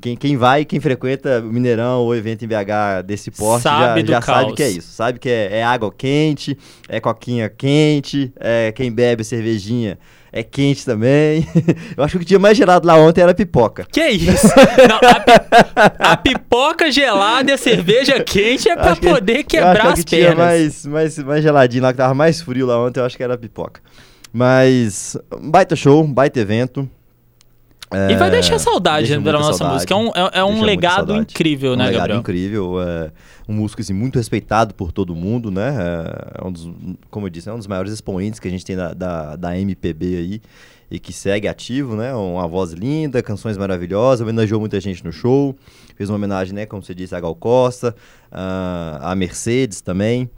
[0.01, 4.07] quem, quem vai, quem frequenta o Mineirão ou evento em BH desse porte sabe já,
[4.07, 4.93] já sabe que é isso.
[4.93, 6.57] Sabe que é, é água quente,
[6.89, 9.99] é coquinha quente, é quem bebe cervejinha
[10.33, 11.47] é quente também.
[11.97, 13.87] Eu acho que o que tinha mais gelado lá ontem era pipoca.
[13.91, 14.49] Que isso?
[14.89, 15.01] Não,
[15.77, 20.17] a, a, pipoca gelada e a cerveja quente é pra poder quebrar eu as que
[20.17, 20.35] pernas.
[20.35, 23.23] Tinha mais, mais, mais geladinho lá, que tava mais frio lá ontem, eu acho que
[23.23, 23.81] era pipoca.
[24.33, 26.89] Mas, baita show, baita evento.
[28.11, 29.75] E vai deixar saudade da nossa saudade.
[29.75, 29.95] música.
[29.95, 32.21] É um, é- é um legado incrível, um né, legado Gabriel?
[32.21, 33.11] incrível, é,
[33.49, 35.75] um músico assim, muito respeitado por todo mundo, né?
[36.39, 36.69] É um dos,
[37.11, 39.59] como eu disse, é um dos maiores expoentes que a gente tem da, da, da
[39.59, 40.43] MPB aí
[40.91, 42.15] e que segue ativo, né?
[42.15, 45.57] Uma voz linda, canções maravilhosas, homenageou muita gente no show,
[45.97, 47.95] fez uma homenagem, né, como você disse, a Gal Costa,
[48.31, 50.29] a, a Mercedes também.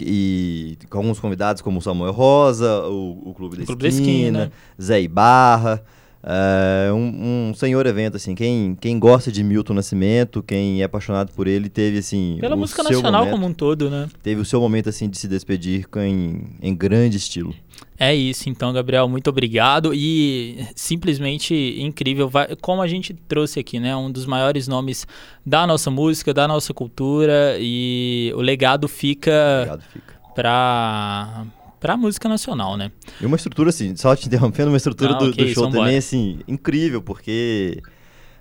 [0.00, 3.88] E com alguns convidados como o Samuel Rosa, o, o Clube da O Clube da
[3.88, 4.08] Esquina,
[4.44, 4.52] Esquina.
[4.80, 5.82] Zé Ibarra.
[6.30, 8.34] É um, um senhor evento, assim.
[8.34, 12.36] Quem, quem gosta de Milton Nascimento, quem é apaixonado por ele, teve, assim.
[12.38, 14.08] Pela o música seu nacional momento, como um todo, né?
[14.22, 17.54] Teve o seu momento, assim, de se despedir em, em grande estilo.
[17.98, 19.94] É isso, então, Gabriel, muito obrigado.
[19.94, 22.28] E simplesmente incrível.
[22.28, 23.96] Vai- como a gente trouxe aqui, né?
[23.96, 25.06] Um dos maiores nomes
[25.46, 27.56] da nossa música, da nossa cultura.
[27.58, 30.14] E o legado fica Obrigado, fica.
[30.34, 31.46] pra,
[31.80, 32.90] pra música nacional, né?
[33.20, 35.96] E uma estrutura, assim, só te interrompendo, uma estrutura Não, do, que do show também,
[35.96, 37.80] assim, incrível, porque.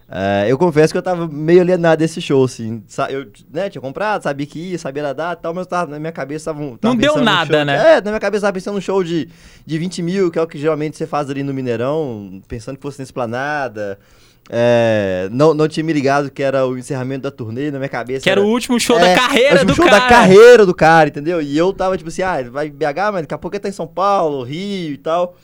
[0.09, 2.83] é, eu confesso que eu tava meio alienado desse show, assim.
[3.09, 5.99] Eu né, tinha comprado, sabia que ia, sabia da data e tal, mas tava, na
[5.99, 6.65] minha cabeça tava.
[6.77, 7.97] tava Não deu nada, show- né?
[7.97, 9.27] É, na minha cabeça tava pensando num show de,
[9.65, 12.81] de 20 mil, que é o que geralmente você faz ali no Mineirão, pensando que
[12.81, 13.99] fosse na esplanada.
[14.49, 18.23] É, não, não tinha me ligado que era o encerramento da turnê, na minha cabeça.
[18.23, 19.99] Que era o último show É, da o carreira último do show cara.
[19.99, 21.41] da carreira do cara, entendeu?
[21.41, 23.73] E eu tava tipo assim, ah, vai BH, mas daqui a pouco ele tá em
[23.73, 25.35] São Paulo, Rio e tal.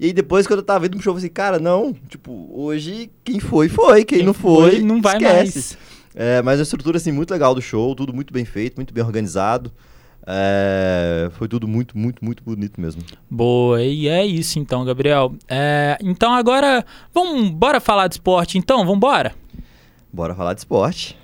[0.00, 2.50] E aí depois, quando eu tava indo pro show, eu falei assim, cara, não, tipo,
[2.52, 4.04] hoje quem foi, foi.
[4.04, 5.54] Quem, Quem não foi, não vai esquece.
[5.58, 5.78] mais.
[6.14, 9.04] É, mas a estrutura, assim, muito legal do show, tudo muito bem feito, muito bem
[9.04, 9.72] organizado.
[10.30, 13.00] É, foi tudo muito, muito, muito bonito mesmo.
[13.30, 15.34] Boa, e é isso então, Gabriel.
[15.48, 18.84] É, então agora, vamos, bora falar de esporte então?
[18.84, 19.34] Vambora?
[20.12, 21.16] Bora falar de esporte.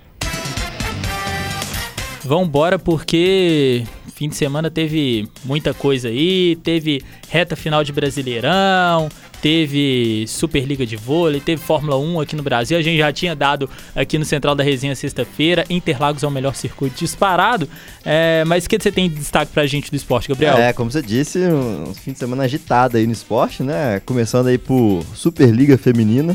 [2.25, 9.11] Vambora porque fim de semana teve muita coisa aí, teve reta final de Brasileirão,
[9.45, 12.79] teve Superliga de Vôlei, teve Fórmula 1 aqui no Brasil.
[12.79, 15.67] A gente já tinha dado aqui no Central da Resenha sexta-feira.
[15.69, 17.69] Interlagos é o melhor circuito disparado.
[18.07, 20.57] É, mas o que você tem de destaque pra gente do esporte, Gabriel?
[20.57, 24.01] É, como você disse, um fim de semana agitado aí no esporte, né?
[24.07, 26.35] Começando aí por Superliga Feminina.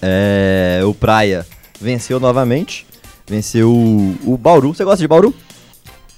[0.00, 1.44] É, o Praia
[1.80, 2.86] venceu novamente.
[3.26, 4.72] Venceu o, o Bauru.
[4.72, 5.34] Você gosta de Bauru?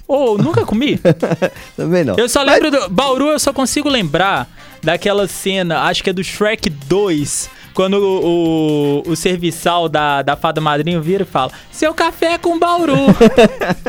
[0.07, 0.99] Ô, nunca comi?
[1.75, 2.17] Também não.
[2.17, 2.87] Eu só lembro do.
[2.87, 4.47] Bauru, eu só consigo lembrar
[4.83, 7.49] daquela cena, acho que é do Shrek 2.
[7.73, 12.37] Quando o, o, o serviçal da, da fada madrinha vira e fala: Seu café é
[12.37, 12.93] com Bauru.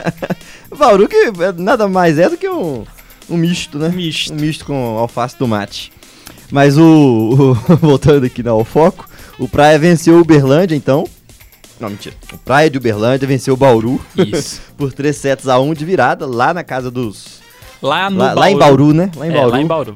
[0.77, 2.85] Bauru que é nada mais é do que um,
[3.29, 3.89] um misto, né?
[3.91, 4.33] Misto.
[4.33, 5.93] Um misto com alface e tomate.
[6.51, 9.07] Mas o, o- Voltando aqui né, ao foco,
[9.39, 11.07] o Praia venceu o Uberlândia, então.
[11.81, 12.15] Não, mentira.
[12.33, 14.63] O Praia de Uberlândia venceu o Bauru Isso.
[14.79, 17.41] por 3 sets a 1 de virada, lá na casa dos.
[17.83, 18.41] Lá no Lá, Bauru.
[18.41, 19.11] lá em Bauru, né?
[19.17, 19.51] Lá em É, Bauru.
[19.51, 19.95] lá em Bauru.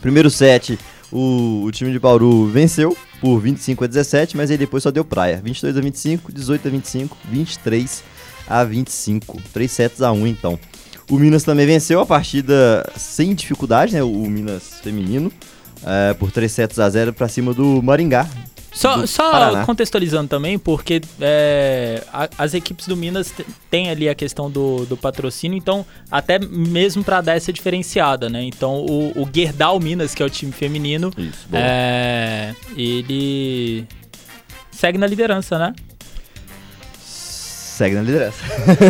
[0.00, 0.78] Primeiro set,
[1.10, 5.04] o, o time de Bauru venceu por 25 a 17, mas aí depois só deu
[5.04, 5.40] praia.
[5.42, 8.04] 22 a 25, 18 a 25, 23
[8.48, 9.42] a 25.
[9.52, 10.58] 3 sets a 1 então.
[11.10, 14.02] O Minas também venceu a partida sem dificuldade, né?
[14.02, 15.32] O, o Minas feminino.
[15.84, 18.28] é, por 3 sets a 0 pra cima do Maringá.
[18.72, 19.64] Só, só Paraná.
[19.64, 23.32] contextualizando também, porque é, a- as equipes do Minas
[23.70, 28.42] têm ali a questão do, do patrocínio, então até mesmo pra dar essa diferenciada, né?
[28.44, 33.86] Então o, o Gerdau Minas, que é o time feminino, Isso, é, ele
[34.70, 35.74] segue na liderança, né?
[37.78, 38.36] Segue na liderança.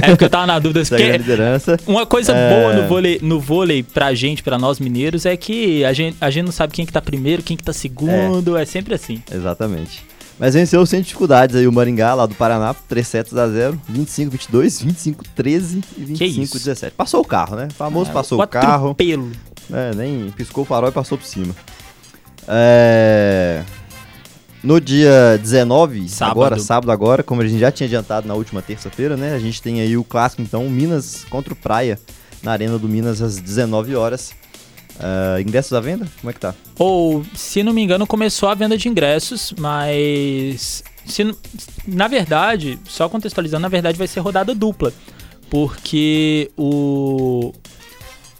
[0.02, 0.82] É porque eu tava na dúvida.
[0.86, 1.76] Segue na liderança.
[1.86, 2.48] uma coisa É.
[2.60, 6.30] boa no vôlei, no vôlei pra gente, pra nós mineiros, é que a gente, a
[6.30, 9.22] gente não sabe quem que tá primeiro, quem que tá segundo, é, sempre assim.
[9.30, 10.02] Exatamente.
[10.38, 14.30] Mas venceu sem dificuldades aí o Maringá, lá do Paraná, 3 sets a 0, 25
[14.30, 16.58] 22, 25 13 e 25 isso?
[16.58, 16.94] 17.
[16.96, 17.68] Passou o carro, né?
[17.70, 18.84] O famoso É, passou o carro.
[18.90, 19.30] atropelo.
[19.72, 21.54] É, nem piscou o farol e passou por cima.
[22.46, 23.62] É...
[24.62, 26.32] No dia 19, Sábado.
[26.32, 29.34] agora, sábado agora, como a gente já tinha adiantado na última terça-feira, né?
[29.34, 31.98] A gente tem aí o clássico, então, Minas contra o Praia,
[32.42, 34.32] na Arena do Minas, às 19 horas.
[35.00, 36.08] É, ingressos à venda?
[36.20, 36.54] Como é que tá?
[36.76, 40.82] Ou, se não me engano, começou a venda de ingressos, mas.
[41.06, 41.34] Se,
[41.86, 44.92] na verdade, só contextualizando, na verdade vai ser rodada dupla.
[45.48, 47.52] Porque o.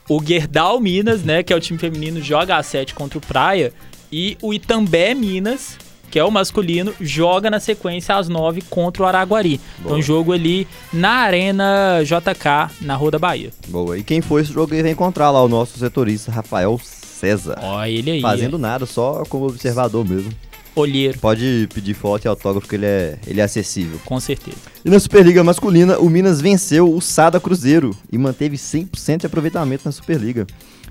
[0.09, 3.73] O Gerdau Minas, né, que é o time feminino, joga a 7 contra o Praia.
[4.11, 5.77] E o Itambé Minas,
[6.11, 9.61] que é o masculino, joga na sequência às 9 contra o Araguari.
[9.79, 10.03] Então, Boa.
[10.03, 13.51] jogo ali na Arena JK, na Rua da Bahia.
[13.69, 13.99] Boa.
[13.99, 17.59] E quem for esse jogo aí vai encontrar lá o nosso setorista, Rafael César.
[17.63, 18.21] Ó, ele aí.
[18.21, 20.31] Fazendo nada, só como observador mesmo.
[20.75, 21.19] olheiro.
[21.19, 23.99] Pode pedir foto e autógrafo que ele é, ele é acessível.
[24.05, 24.57] Com certeza.
[24.85, 29.83] E na Superliga Masculina, o Minas venceu o Sada Cruzeiro e manteve 100% de aproveitamento
[29.85, 30.47] na Superliga.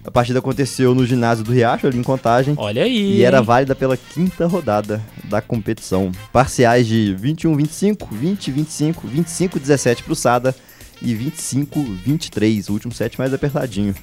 [0.08, 2.54] A partida aconteceu no ginásio do Riacho, ali em Contagem.
[2.58, 3.18] Olha aí.
[3.18, 6.14] E era válida pela quinta rodada da competição.
[6.32, 10.56] Parciais de 21-25, 20-25, 25-17 pro Sada
[11.02, 12.70] e 25-23.
[12.70, 13.94] O último set mais apertadinho.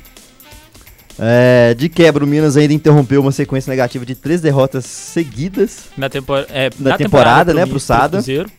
[1.18, 5.84] É, de quebra, o Minas ainda interrompeu uma sequência negativa de três derrotas seguidas.
[5.96, 8.18] na, tempor é, na temporada, né, Mi- pro Sada.
[8.18, 8.50] Cruzeiro.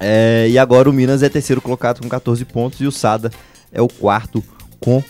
[0.00, 3.30] É, e agora o Minas é terceiro colocado com 14 pontos e o Sada
[3.70, 4.42] é o quarto
[4.80, 5.00] com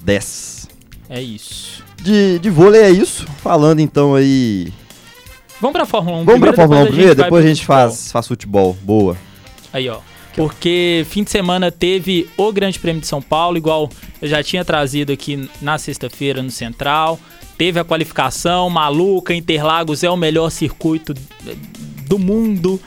[0.00, 0.61] 10.
[1.08, 1.84] É isso.
[2.00, 3.26] De, de vôlei é isso.
[3.42, 4.72] Falando então aí.
[5.60, 7.64] Vamos pra Fórmula 1 Vamos pra primeiro, Fórmula 1 depois primeiro, vai depois a gente
[7.64, 8.76] faz, faz futebol.
[8.82, 9.16] Boa.
[9.72, 9.98] Aí, ó.
[10.34, 14.64] Porque fim de semana teve o Grande Prêmio de São Paulo, igual eu já tinha
[14.64, 17.20] trazido aqui na sexta-feira no Central.
[17.58, 19.34] Teve a qualificação maluca.
[19.34, 21.14] Interlagos é o melhor circuito
[22.06, 22.80] do mundo.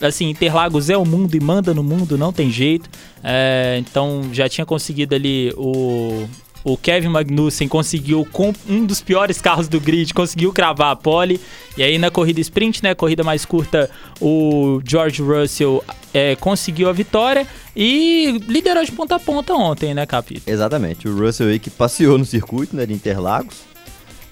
[0.00, 2.90] Assim, Interlagos é o mundo e manda no mundo, não tem jeito.
[3.22, 6.26] É, então já tinha conseguido ali o.
[6.64, 11.40] O Kevin Magnussen conseguiu, com um dos piores carros do grid, conseguiu cravar a pole.
[11.76, 15.82] E aí na corrida sprint, né, corrida mais curta, o George Russell
[16.14, 20.42] é, conseguiu a vitória e liderou de ponta a ponta ontem, né, Capito?
[20.46, 21.08] Exatamente.
[21.08, 23.56] O Russell aí que passeou no circuito né, de Interlagos.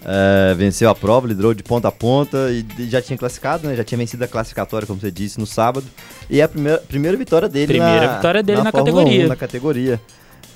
[0.04, 3.74] é, venceu a prova, liderou de ponta a ponta e já tinha classificado, né?
[3.74, 5.86] Já tinha vencido a classificatória, como você disse, no sábado.
[6.28, 9.24] E é a primeira, primeira vitória dele Primeira na, vitória dele na Fórmula categoria.
[9.24, 10.00] 1, na categoria.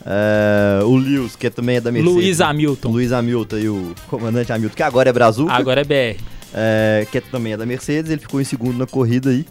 [0.06, 2.14] É, o Lewis, que também é da Mercedes.
[2.14, 2.90] Luiz Hamilton.
[2.90, 5.46] Luiz Hamilton e o comandante Hamilton, que agora é Brasil.
[5.48, 6.20] Agora é BR.
[6.52, 9.44] é, que também é da Mercedes, ele ficou em segundo na corrida aí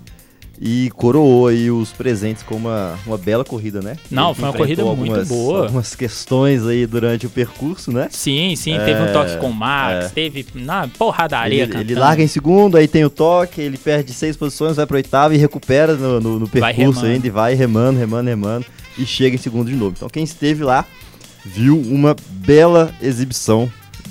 [0.62, 3.98] e coroou aí os presentes com uma, uma bela corrida, né?
[4.10, 5.64] Não, Ele foi uma corrida muito algumas- boa.
[5.64, 8.08] Algumas questões aí durante o percurso, né?
[8.12, 10.10] Sim, sim, teve um É, toque com o Max, é.
[10.10, 14.38] teve na porradaria, Ele, ele larga em segundo, aí tem o toque, ele perde seis
[14.38, 18.30] posições, vai pro oitavo e recupera no, no- no percurso ainda e vai remando, remando,
[18.30, 18.66] remando
[18.98, 19.96] e chega em segundo de novo.
[19.98, 20.86] Então quem esteve lá
[21.44, 23.70] viu uma bela exibição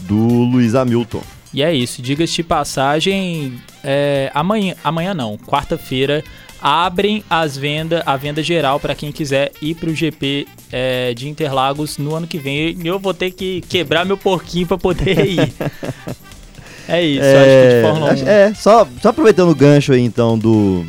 [0.09, 1.23] do Luiz Hamilton.
[1.53, 6.25] E é isso, diga-se de passagem, é, amanhã, amanhã não, quarta-feira,
[6.61, 11.99] abrem as vendas, a venda geral para quem quiser ir pro GP é, de Interlagos
[11.99, 12.79] no ano que vem.
[12.87, 15.53] Eu vou ter que quebrar meu porquinho para poder ir.
[16.89, 18.13] é isso, acho que de Fórmula 1.
[18.13, 20.87] acho- é, só, só aproveitando o gancho aí então do,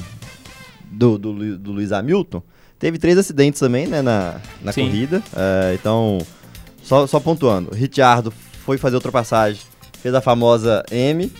[0.89, 2.41] do, do, do Luiz Hamilton,
[2.79, 4.85] teve três acidentes também, né, na, na Sim.
[4.85, 5.21] corrida.
[5.35, 6.19] É, então,
[6.83, 8.31] só, só pontuando, o Ricciardo
[8.65, 9.59] foi fazer ultrapassagem,
[10.03, 11.31] fez a famosa M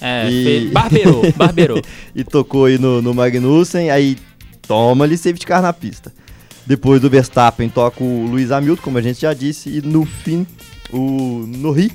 [0.00, 1.82] É, E- fe- barbeirou, barbeirou.
[2.14, 4.16] e tocou aí no, no Magnussen, aí
[4.66, 6.12] toma-lhe safety car na pista.
[6.66, 10.46] Depois do Verstappen toca o Luiz Hamilton, como a gente já disse, e no fim
[10.92, 11.90] o Norri,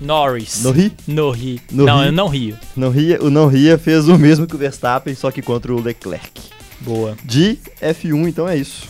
[0.00, 0.62] Norris.
[0.64, 1.60] Norri, Norri.
[1.70, 2.06] No Não, Rio.
[2.06, 2.58] eu não rio.
[2.76, 6.28] Norri, o Norria fez o mesmo que o Verstappen, só que contra o Leclerc.
[6.80, 7.16] Boa.
[7.24, 8.88] De F1, então é isso.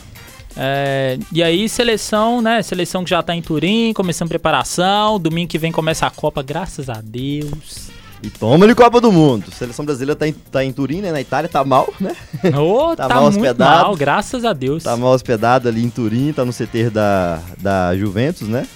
[0.56, 2.62] É, e aí, seleção, né?
[2.62, 5.18] Seleção que já tá em Turim, começando preparação.
[5.18, 7.90] Domingo que vem começa a Copa, graças a Deus.
[8.22, 9.46] E toma-lhe Copa do Mundo.
[9.48, 11.10] A seleção brasileira tá em, tá em Turim, né?
[11.10, 12.14] Na Itália tá mal, né?
[12.56, 13.82] Ô, Tá tá, mal hospedado.
[13.84, 14.84] mal, graças a Deus.
[14.84, 18.66] Tá mal hospedado ali em Turim, tá no CT da, da Juventus, né?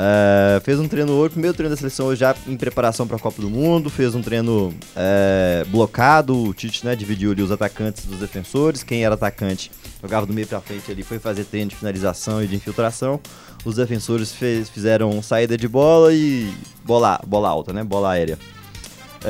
[0.00, 3.18] É, fez um treino hoje, primeiro treino da seleção hoje já em preparação para a
[3.18, 3.90] Copa do Mundo.
[3.90, 6.36] Fez um treino é, blocado.
[6.36, 8.84] O Tite né, dividiu ali os atacantes dos defensores.
[8.84, 12.46] Quem era atacante jogava do meio para frente ali, foi fazer treino de finalização e
[12.46, 13.18] de infiltração.
[13.64, 16.48] Os defensores fez- fizeram saída de bola e
[16.84, 17.82] bola, bola alta, né?
[17.82, 18.38] Bola aérea.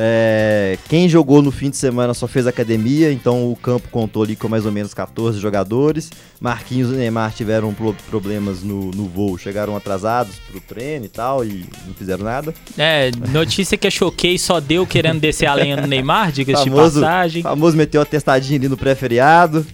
[0.01, 4.33] É, quem jogou no fim de semana só fez academia, então o campo contou ali
[4.33, 6.09] com mais ou menos 14 jogadores.
[6.39, 11.43] Marquinhos e Neymar tiveram pro- problemas no, no voo, chegaram atrasados pro treino e tal,
[11.43, 12.53] e não fizeram nada.
[12.77, 16.71] É, notícia que eu choquei só deu querendo descer a lenha no Neymar, diga-se de
[16.71, 17.43] passagem.
[17.43, 19.65] famoso meteu a testadinha ali no pré-feriado.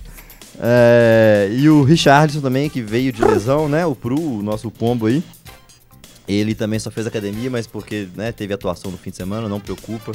[0.60, 3.86] É, e o Richardson também, que veio de lesão, né?
[3.86, 5.22] O Pru, o nosso pombo aí.
[6.28, 9.60] Ele também só fez academia, mas porque né, teve atuação no fim de semana, não
[9.60, 10.12] preocupa.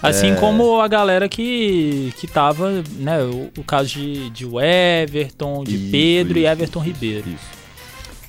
[0.00, 0.34] Assim É.
[0.36, 5.90] como a galera que, que tava, né, o, o caso de, de Everton, de Isso,
[5.90, 7.24] Pedro e isso, Everton Ribeiro.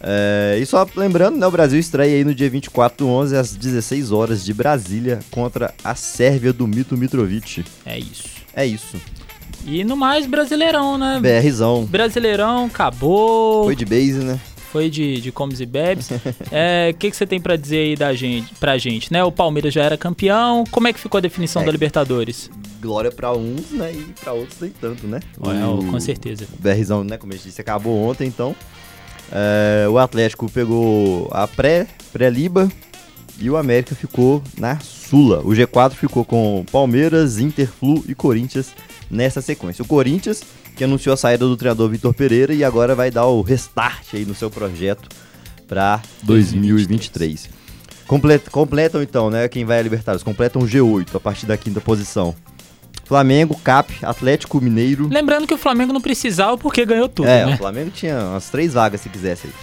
[0.02, 3.56] É, e só lembrando, né, o Brasil estreia aí no dia 24 do 11 às
[3.56, 7.64] 16 horas de Brasília contra a Sérvia do Mito Mitrovic.
[7.86, 8.30] É isso.
[8.56, 8.98] É isso.
[9.66, 11.20] E no mais, Brasileirão, né?
[11.22, 11.86] BRzão.
[11.86, 13.66] Brasileirão, acabou.
[13.66, 14.40] Foi de base, né?
[14.72, 16.10] Foi de, de comes e bebes.
[16.52, 19.24] É, O que, que você tem pra dizer aí da gente, pra gente, né?
[19.24, 20.64] O Palmeiras já era campeão.
[20.70, 21.66] Como é que ficou a definição É.
[21.66, 22.50] da Libertadores?
[22.82, 23.92] Glória pra uns, né?
[23.94, 25.20] E pra outros nem tanto, né?
[25.44, 26.46] É, O- com certeza.
[26.58, 27.18] O BRzão, né?
[27.18, 28.56] Como eu disse, acabou ontem, então.
[29.32, 32.70] É, o Atlético pegou a pré, pré-liba
[33.40, 35.40] e o América ficou na Sula.
[35.42, 38.72] O G4 ficou com Palmeiras, Inter, Flu e Corinthians
[39.10, 39.84] nessa sequência.
[39.84, 40.42] O Corinthians,
[40.80, 44.24] que anunciou a saída do treinador Vitor Pereira e agora vai dar o restart aí
[44.24, 45.10] no seu projeto
[45.68, 47.50] para 2023.
[48.08, 49.50] Complet, completam então, né?
[49.50, 50.24] Quem vai a Libertadores?
[50.24, 52.34] Completam o G8 a partir da quinta posição.
[53.04, 55.10] Flamengo, Cap, Atlético Mineiro.
[55.10, 57.28] Lembrando que o Flamengo não precisava porque ganhou tudo.
[57.28, 57.56] É, né?
[57.56, 59.54] o Flamengo tinha umas três vagas se quisesse aí.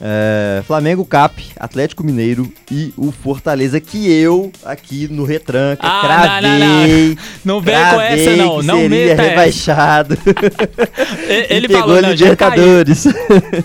[0.00, 6.50] É, Flamengo, Cap, Atlético Mineiro e o Fortaleza, que eu aqui no Retranca Ah, cravei.
[6.50, 7.16] não, não, não.
[7.44, 8.62] Não vem com essa, não.
[8.62, 10.18] Não seria meta rebaixado.
[11.50, 12.10] Ele e pegou falou, não.
[12.10, 13.06] Libertadores.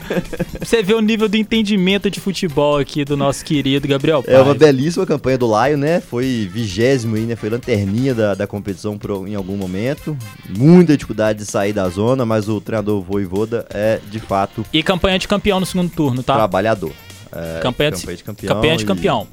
[0.59, 4.55] Você vê o nível do entendimento de futebol aqui do nosso querido Gabriel É uma
[4.55, 5.99] belíssima campanha do Lion, né?
[6.01, 7.35] Foi vigésimo aí, né?
[7.35, 10.17] Foi lanterninha da, da competição por, em algum momento.
[10.49, 15.19] Muita dificuldade de sair da zona, mas o treinador Voivoda é, de fato, E campanha
[15.19, 16.35] de campeão no segundo turno, tá?
[16.35, 16.91] trabalhador.
[17.31, 18.55] É, Campanha de- campanha de campeão.
[18.55, 19.27] campanha de campeão.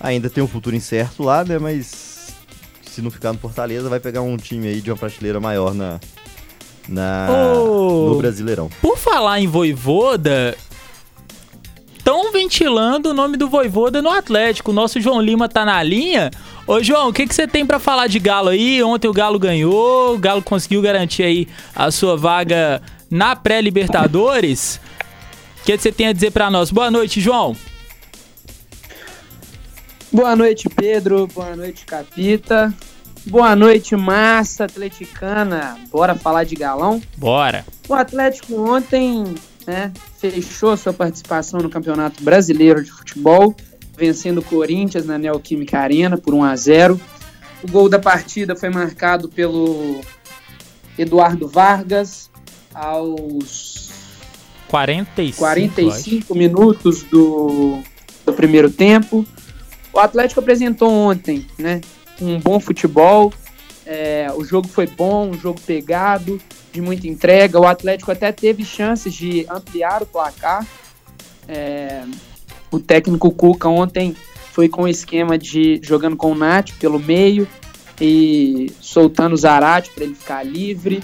[0.00, 1.58] Ainda tem um futuro incerto lá, né?
[1.58, 2.28] Mas
[2.82, 5.98] se não ficar no Fortaleza, vai pegar um time aí de uma prateleira maior na,
[6.88, 8.10] na Ô.
[8.10, 8.68] no Brasileirão.
[8.80, 10.56] Por falar em Voivoda,
[11.96, 14.70] estão ventilando o nome do Voivoda no Atlético.
[14.70, 16.30] O nosso João Lima tá na linha.
[16.66, 18.82] Ô, João, o que que você tem pra falar de Galo aí?
[18.82, 22.80] Ontem o Galo ganhou, o Galo conseguiu garantir aí a sua vaga
[23.10, 24.80] na pré-Libertadores.
[25.68, 26.70] O que você tem a dizer pra nós?
[26.70, 27.54] Boa noite, João.
[30.10, 31.26] Boa noite, Pedro.
[31.26, 32.72] Boa noite, Capita.
[33.26, 35.78] Boa noite, massa atleticana.
[35.90, 37.02] Bora falar de galão?
[37.18, 37.66] Bora.
[37.86, 39.34] O Atlético ontem
[39.66, 43.54] né, fechou sua participação no Campeonato Brasileiro de Futebol,
[43.94, 46.98] vencendo o Corinthians na Neoquímica Arena por 1 a 0.
[47.62, 50.00] O gol da partida foi marcado pelo
[50.96, 52.30] Eduardo Vargas
[52.72, 53.87] aos
[54.68, 55.38] 45.
[55.38, 57.80] 45 minutos do,
[58.24, 59.26] do primeiro tempo.
[59.92, 61.80] O Atlético apresentou ontem, né?
[62.20, 63.32] Um bom futebol.
[63.86, 66.40] é, o jogo foi bom, um jogo pegado,
[66.72, 67.58] de muita entrega.
[67.58, 70.66] O Atlético até teve chances de ampliar o placar.
[71.48, 72.02] É,
[72.70, 74.14] o técnico Cuca ontem
[74.52, 77.48] foi com o esquema de jogando com o Nath pelo meio
[78.00, 81.02] e soltando o Zarate para ele ficar livre.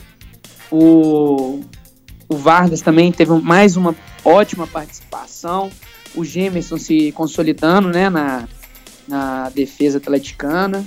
[0.70, 1.60] O,
[2.34, 5.70] o Vargas também teve mais uma ótima participação.
[6.14, 8.48] O Gemerson se consolidando né, na,
[9.06, 10.84] na defesa atleticana.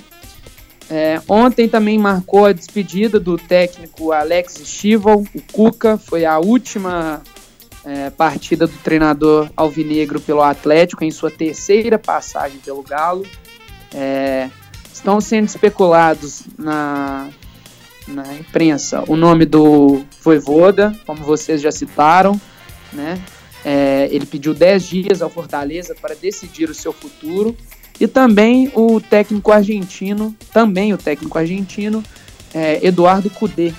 [0.90, 5.96] É, ontem também marcou a despedida do técnico Alex Stival, o Cuca.
[5.96, 7.22] Foi a última
[7.84, 13.26] é, partida do treinador alvinegro pelo Atlético em sua terceira passagem pelo Galo.
[13.94, 14.50] É,
[14.92, 17.30] estão sendo especulados na,
[18.08, 22.40] na imprensa o nome do Voivoda, como vocês já citaram,
[22.92, 23.20] né?
[23.64, 27.56] É, ele pediu 10 dias ao Fortaleza para decidir o seu futuro.
[28.00, 32.02] E também o técnico argentino, também o técnico argentino,
[32.54, 33.72] é, Eduardo Cudê,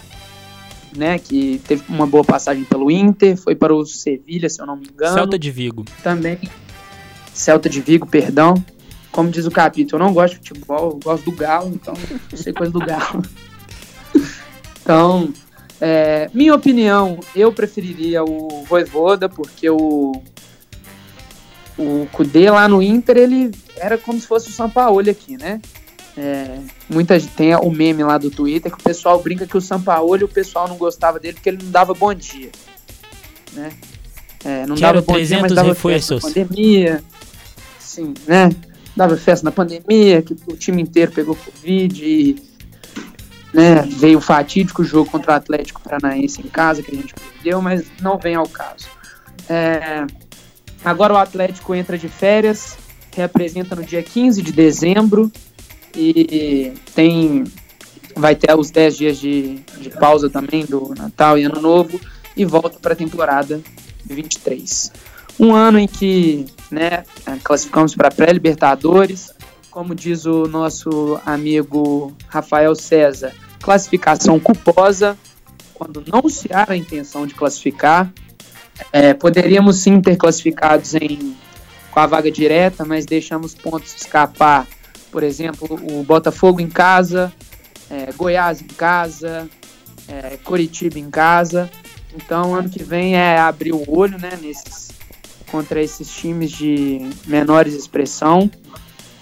[0.96, 1.18] né?
[1.18, 4.88] Que teve uma boa passagem pelo Inter, foi para o Sevilha, se eu não me
[4.88, 5.14] engano.
[5.14, 5.86] Celta de Vigo.
[6.04, 6.38] Também
[7.40, 8.54] Celta de Vigo, perdão.
[9.12, 11.94] Como diz o capítulo, eu não gosto de futebol, eu gosto do Galo, então
[12.32, 13.24] não sei coisa do Galo.
[14.90, 15.32] Então,
[15.80, 20.20] é, minha opinião, eu preferiria o Voivoda, porque o
[21.78, 25.62] o Kudê lá no Inter, ele era como se fosse o Sampaoli aqui, né?
[26.18, 26.58] É,
[26.90, 30.24] muita gente tem o meme lá do Twitter que o pessoal brinca que o Sampaoli
[30.24, 32.50] o pessoal não gostava dele porque ele não dava bom dia,
[33.54, 33.72] né?
[34.44, 36.34] É, não Quero dava bom dia, 300 mas dava festa na reforços.
[36.34, 37.04] pandemia,
[37.78, 38.50] sim, né?
[38.98, 42.49] Dava festa na pandemia, que o time inteiro pegou Covid e
[43.54, 47.62] né, veio o fatídico jogo contra o Atlético Paranaense em casa, que a gente perdeu,
[47.62, 48.88] mas não vem ao caso.
[49.50, 50.06] É,
[50.84, 52.78] agora o Atlético entra de férias,
[53.16, 55.32] reapresenta no dia 15 de dezembro
[55.96, 57.44] e tem
[58.16, 62.00] vai ter os 10 dias de, de pausa também do Natal e Ano Novo
[62.36, 63.62] e volta para a temporada
[64.06, 64.92] 23.
[65.40, 67.04] Um ano em que né,
[67.44, 69.32] classificamos para pré-libertadores,
[69.80, 75.18] como diz o nosso amigo Rafael César, classificação culposa,
[75.74, 78.12] quando não se há a intenção de classificar.
[78.92, 81.34] É, poderíamos sim ter classificados em,
[81.92, 84.68] com a vaga direta, mas deixamos pontos escapar.
[85.10, 87.32] Por exemplo, o Botafogo em casa,
[87.90, 89.48] é, Goiás em casa,
[90.10, 91.72] é, Coritiba em casa.
[92.14, 94.90] Então, ano que vem é abrir o olho né, nesses,
[95.50, 98.52] contra esses times de menores expressão.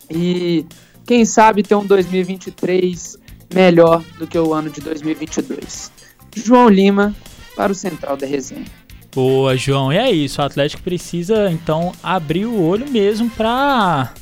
[0.10, 0.66] E
[1.06, 3.18] quem sabe ter um 2023
[3.54, 5.92] melhor do que o ano de 2022.
[6.36, 7.16] João Lima
[7.56, 8.66] para o Central da Resenha.
[9.14, 9.92] Boa, João.
[9.92, 10.42] E é isso.
[10.42, 14.14] O Atlético precisa, então, abrir o olho mesmo pra,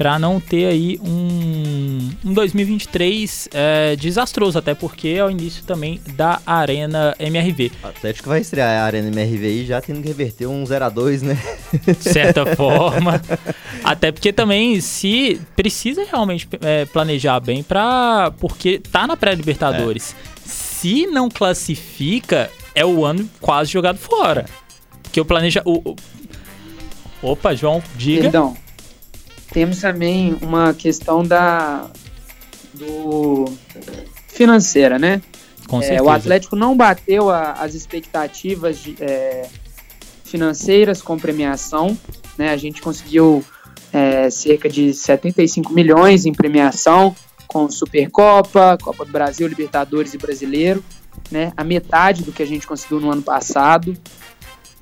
[0.00, 6.00] para não ter aí um, um 2023 é, desastroso, até porque é o início também
[6.14, 7.70] da Arena MRV.
[7.84, 10.88] O Atlético vai estrear a Arena MRV e já tendo que reverter um 0 a
[10.88, 11.38] 2 né?
[11.86, 13.20] De certa forma.
[13.84, 20.16] Até porque também se precisa realmente é, planejar bem para porque tá na pré-Libertadores.
[20.18, 20.48] É.
[20.48, 24.46] Se não classifica, é o ano quase jogado fora.
[25.02, 25.96] Porque o planeja o, o...
[27.20, 28.22] Opa, João, diga.
[28.22, 28.56] Perdão
[29.52, 31.90] temos também uma questão da
[32.74, 33.46] do
[34.28, 35.20] financeira, né?
[35.68, 39.46] Com é, o Atlético não bateu a, as expectativas de, é,
[40.24, 41.96] financeiras com premiação,
[42.38, 42.50] né?
[42.50, 43.44] A gente conseguiu
[43.92, 47.14] é, cerca de 75 milhões em premiação
[47.46, 50.82] com Supercopa, Copa do Brasil, Libertadores e Brasileiro,
[51.30, 51.52] né?
[51.56, 53.96] A metade do que a gente conseguiu no ano passado.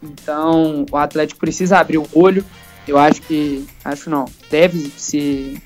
[0.03, 2.45] Então, o Atlético precisa abrir o olho
[2.89, 3.67] eu acho que.
[3.85, 4.25] Acho não.
[4.51, 5.61] Deve se.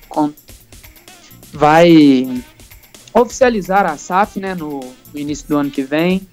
[1.51, 2.43] Vai
[3.13, 4.79] oficializar a SAF né, no,
[5.13, 6.27] no início do ano que vem.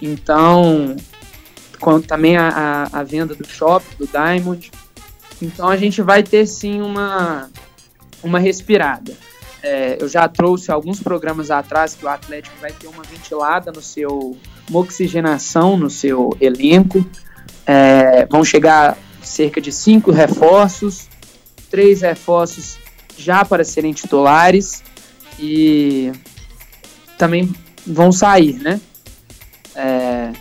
[0.00, 0.96] Então,
[1.80, 4.70] com, também a, a, a, venda do shopping, do Diamond.
[5.42, 7.50] Então a gente vai ter sim uma,
[8.22, 9.12] uma respirada.
[9.62, 13.80] É, eu já trouxe alguns programas atrás que o Atlético vai ter uma ventilada no
[13.80, 14.36] seu.
[14.68, 17.04] uma oxigenação no seu elenco.
[17.66, 18.96] É, vão chegar
[19.28, 21.08] cerca de cinco reforços,
[21.70, 22.78] três reforços
[23.16, 24.82] já para serem titulares
[25.38, 26.12] e
[27.18, 27.52] também
[27.86, 28.80] vão sair, né?
[29.74, 30.32] É,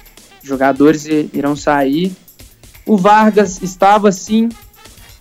[0.43, 2.15] jogadores irão sair.
[2.85, 4.49] O Vargas estava sim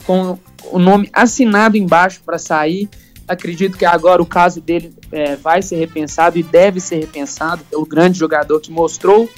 [0.04, 2.88] com o nome assinado embaixo para sair.
[3.26, 7.86] Acredito que agora o caso dele é, vai ser repensado e deve ser repensado pelo
[7.86, 9.28] grande jogador que mostrou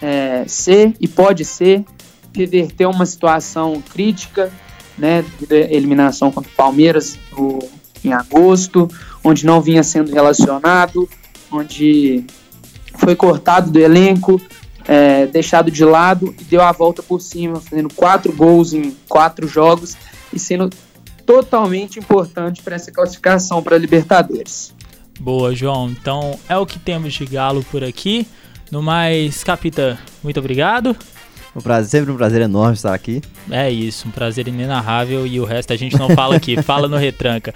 [0.00, 1.84] é, ser e pode ser
[2.34, 4.52] reverter uma situação crítica,
[4.96, 7.58] né, de eliminação contra o Palmeiras no,
[8.04, 8.88] em agosto,
[9.24, 11.08] onde não vinha sendo relacionado,
[11.50, 12.24] onde
[12.96, 14.40] foi cortado do elenco,
[14.86, 19.46] é, deixado de lado e deu a volta por cima, fazendo quatro gols em quatro
[19.46, 19.96] jogos
[20.32, 20.70] e sendo
[21.24, 24.74] totalmente importante para essa classificação para a Libertadores.
[25.18, 25.90] Boa, João.
[25.90, 28.26] Então é o que temos de Galo por aqui.
[28.70, 30.96] No mais, Capitã, muito obrigado.
[31.54, 33.20] Um prazer, sempre um prazer enorme estar aqui.
[33.50, 36.96] É isso, um prazer inenarrável e o resto a gente não fala aqui, fala no
[36.96, 37.52] Retranca.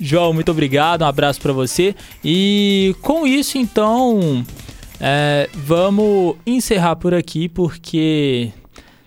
[0.00, 1.94] João, muito obrigado, um abraço para você.
[2.22, 4.44] E com isso, então,
[5.00, 8.52] é, vamos encerrar por aqui, porque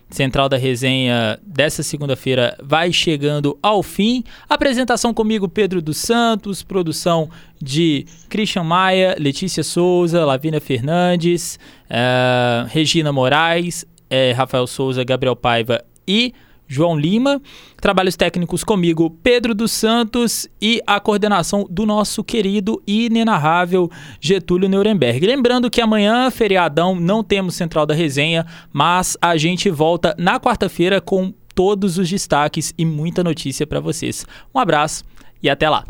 [0.09, 4.23] Central da Resenha dessa segunda-feira vai chegando ao fim.
[4.49, 7.29] Apresentação comigo, Pedro dos Santos, produção
[7.61, 11.57] de Christian Maia, Letícia Souza, Lavínia Fernandes,
[11.89, 16.33] é, Regina Moraes, é, Rafael Souza, Gabriel Paiva e
[16.67, 17.41] João Lima.
[17.81, 23.89] Trabalhos técnicos comigo, Pedro dos Santos e a coordenação do nosso querido e inenarrável
[24.19, 25.25] Getúlio Nuremberg.
[25.25, 31.01] Lembrando que amanhã, feriadão, não temos Central da Resenha, mas a gente volta na quarta-feira
[31.01, 34.25] com todos os destaques e muita notícia para vocês.
[34.53, 35.03] Um abraço
[35.43, 35.85] e até lá.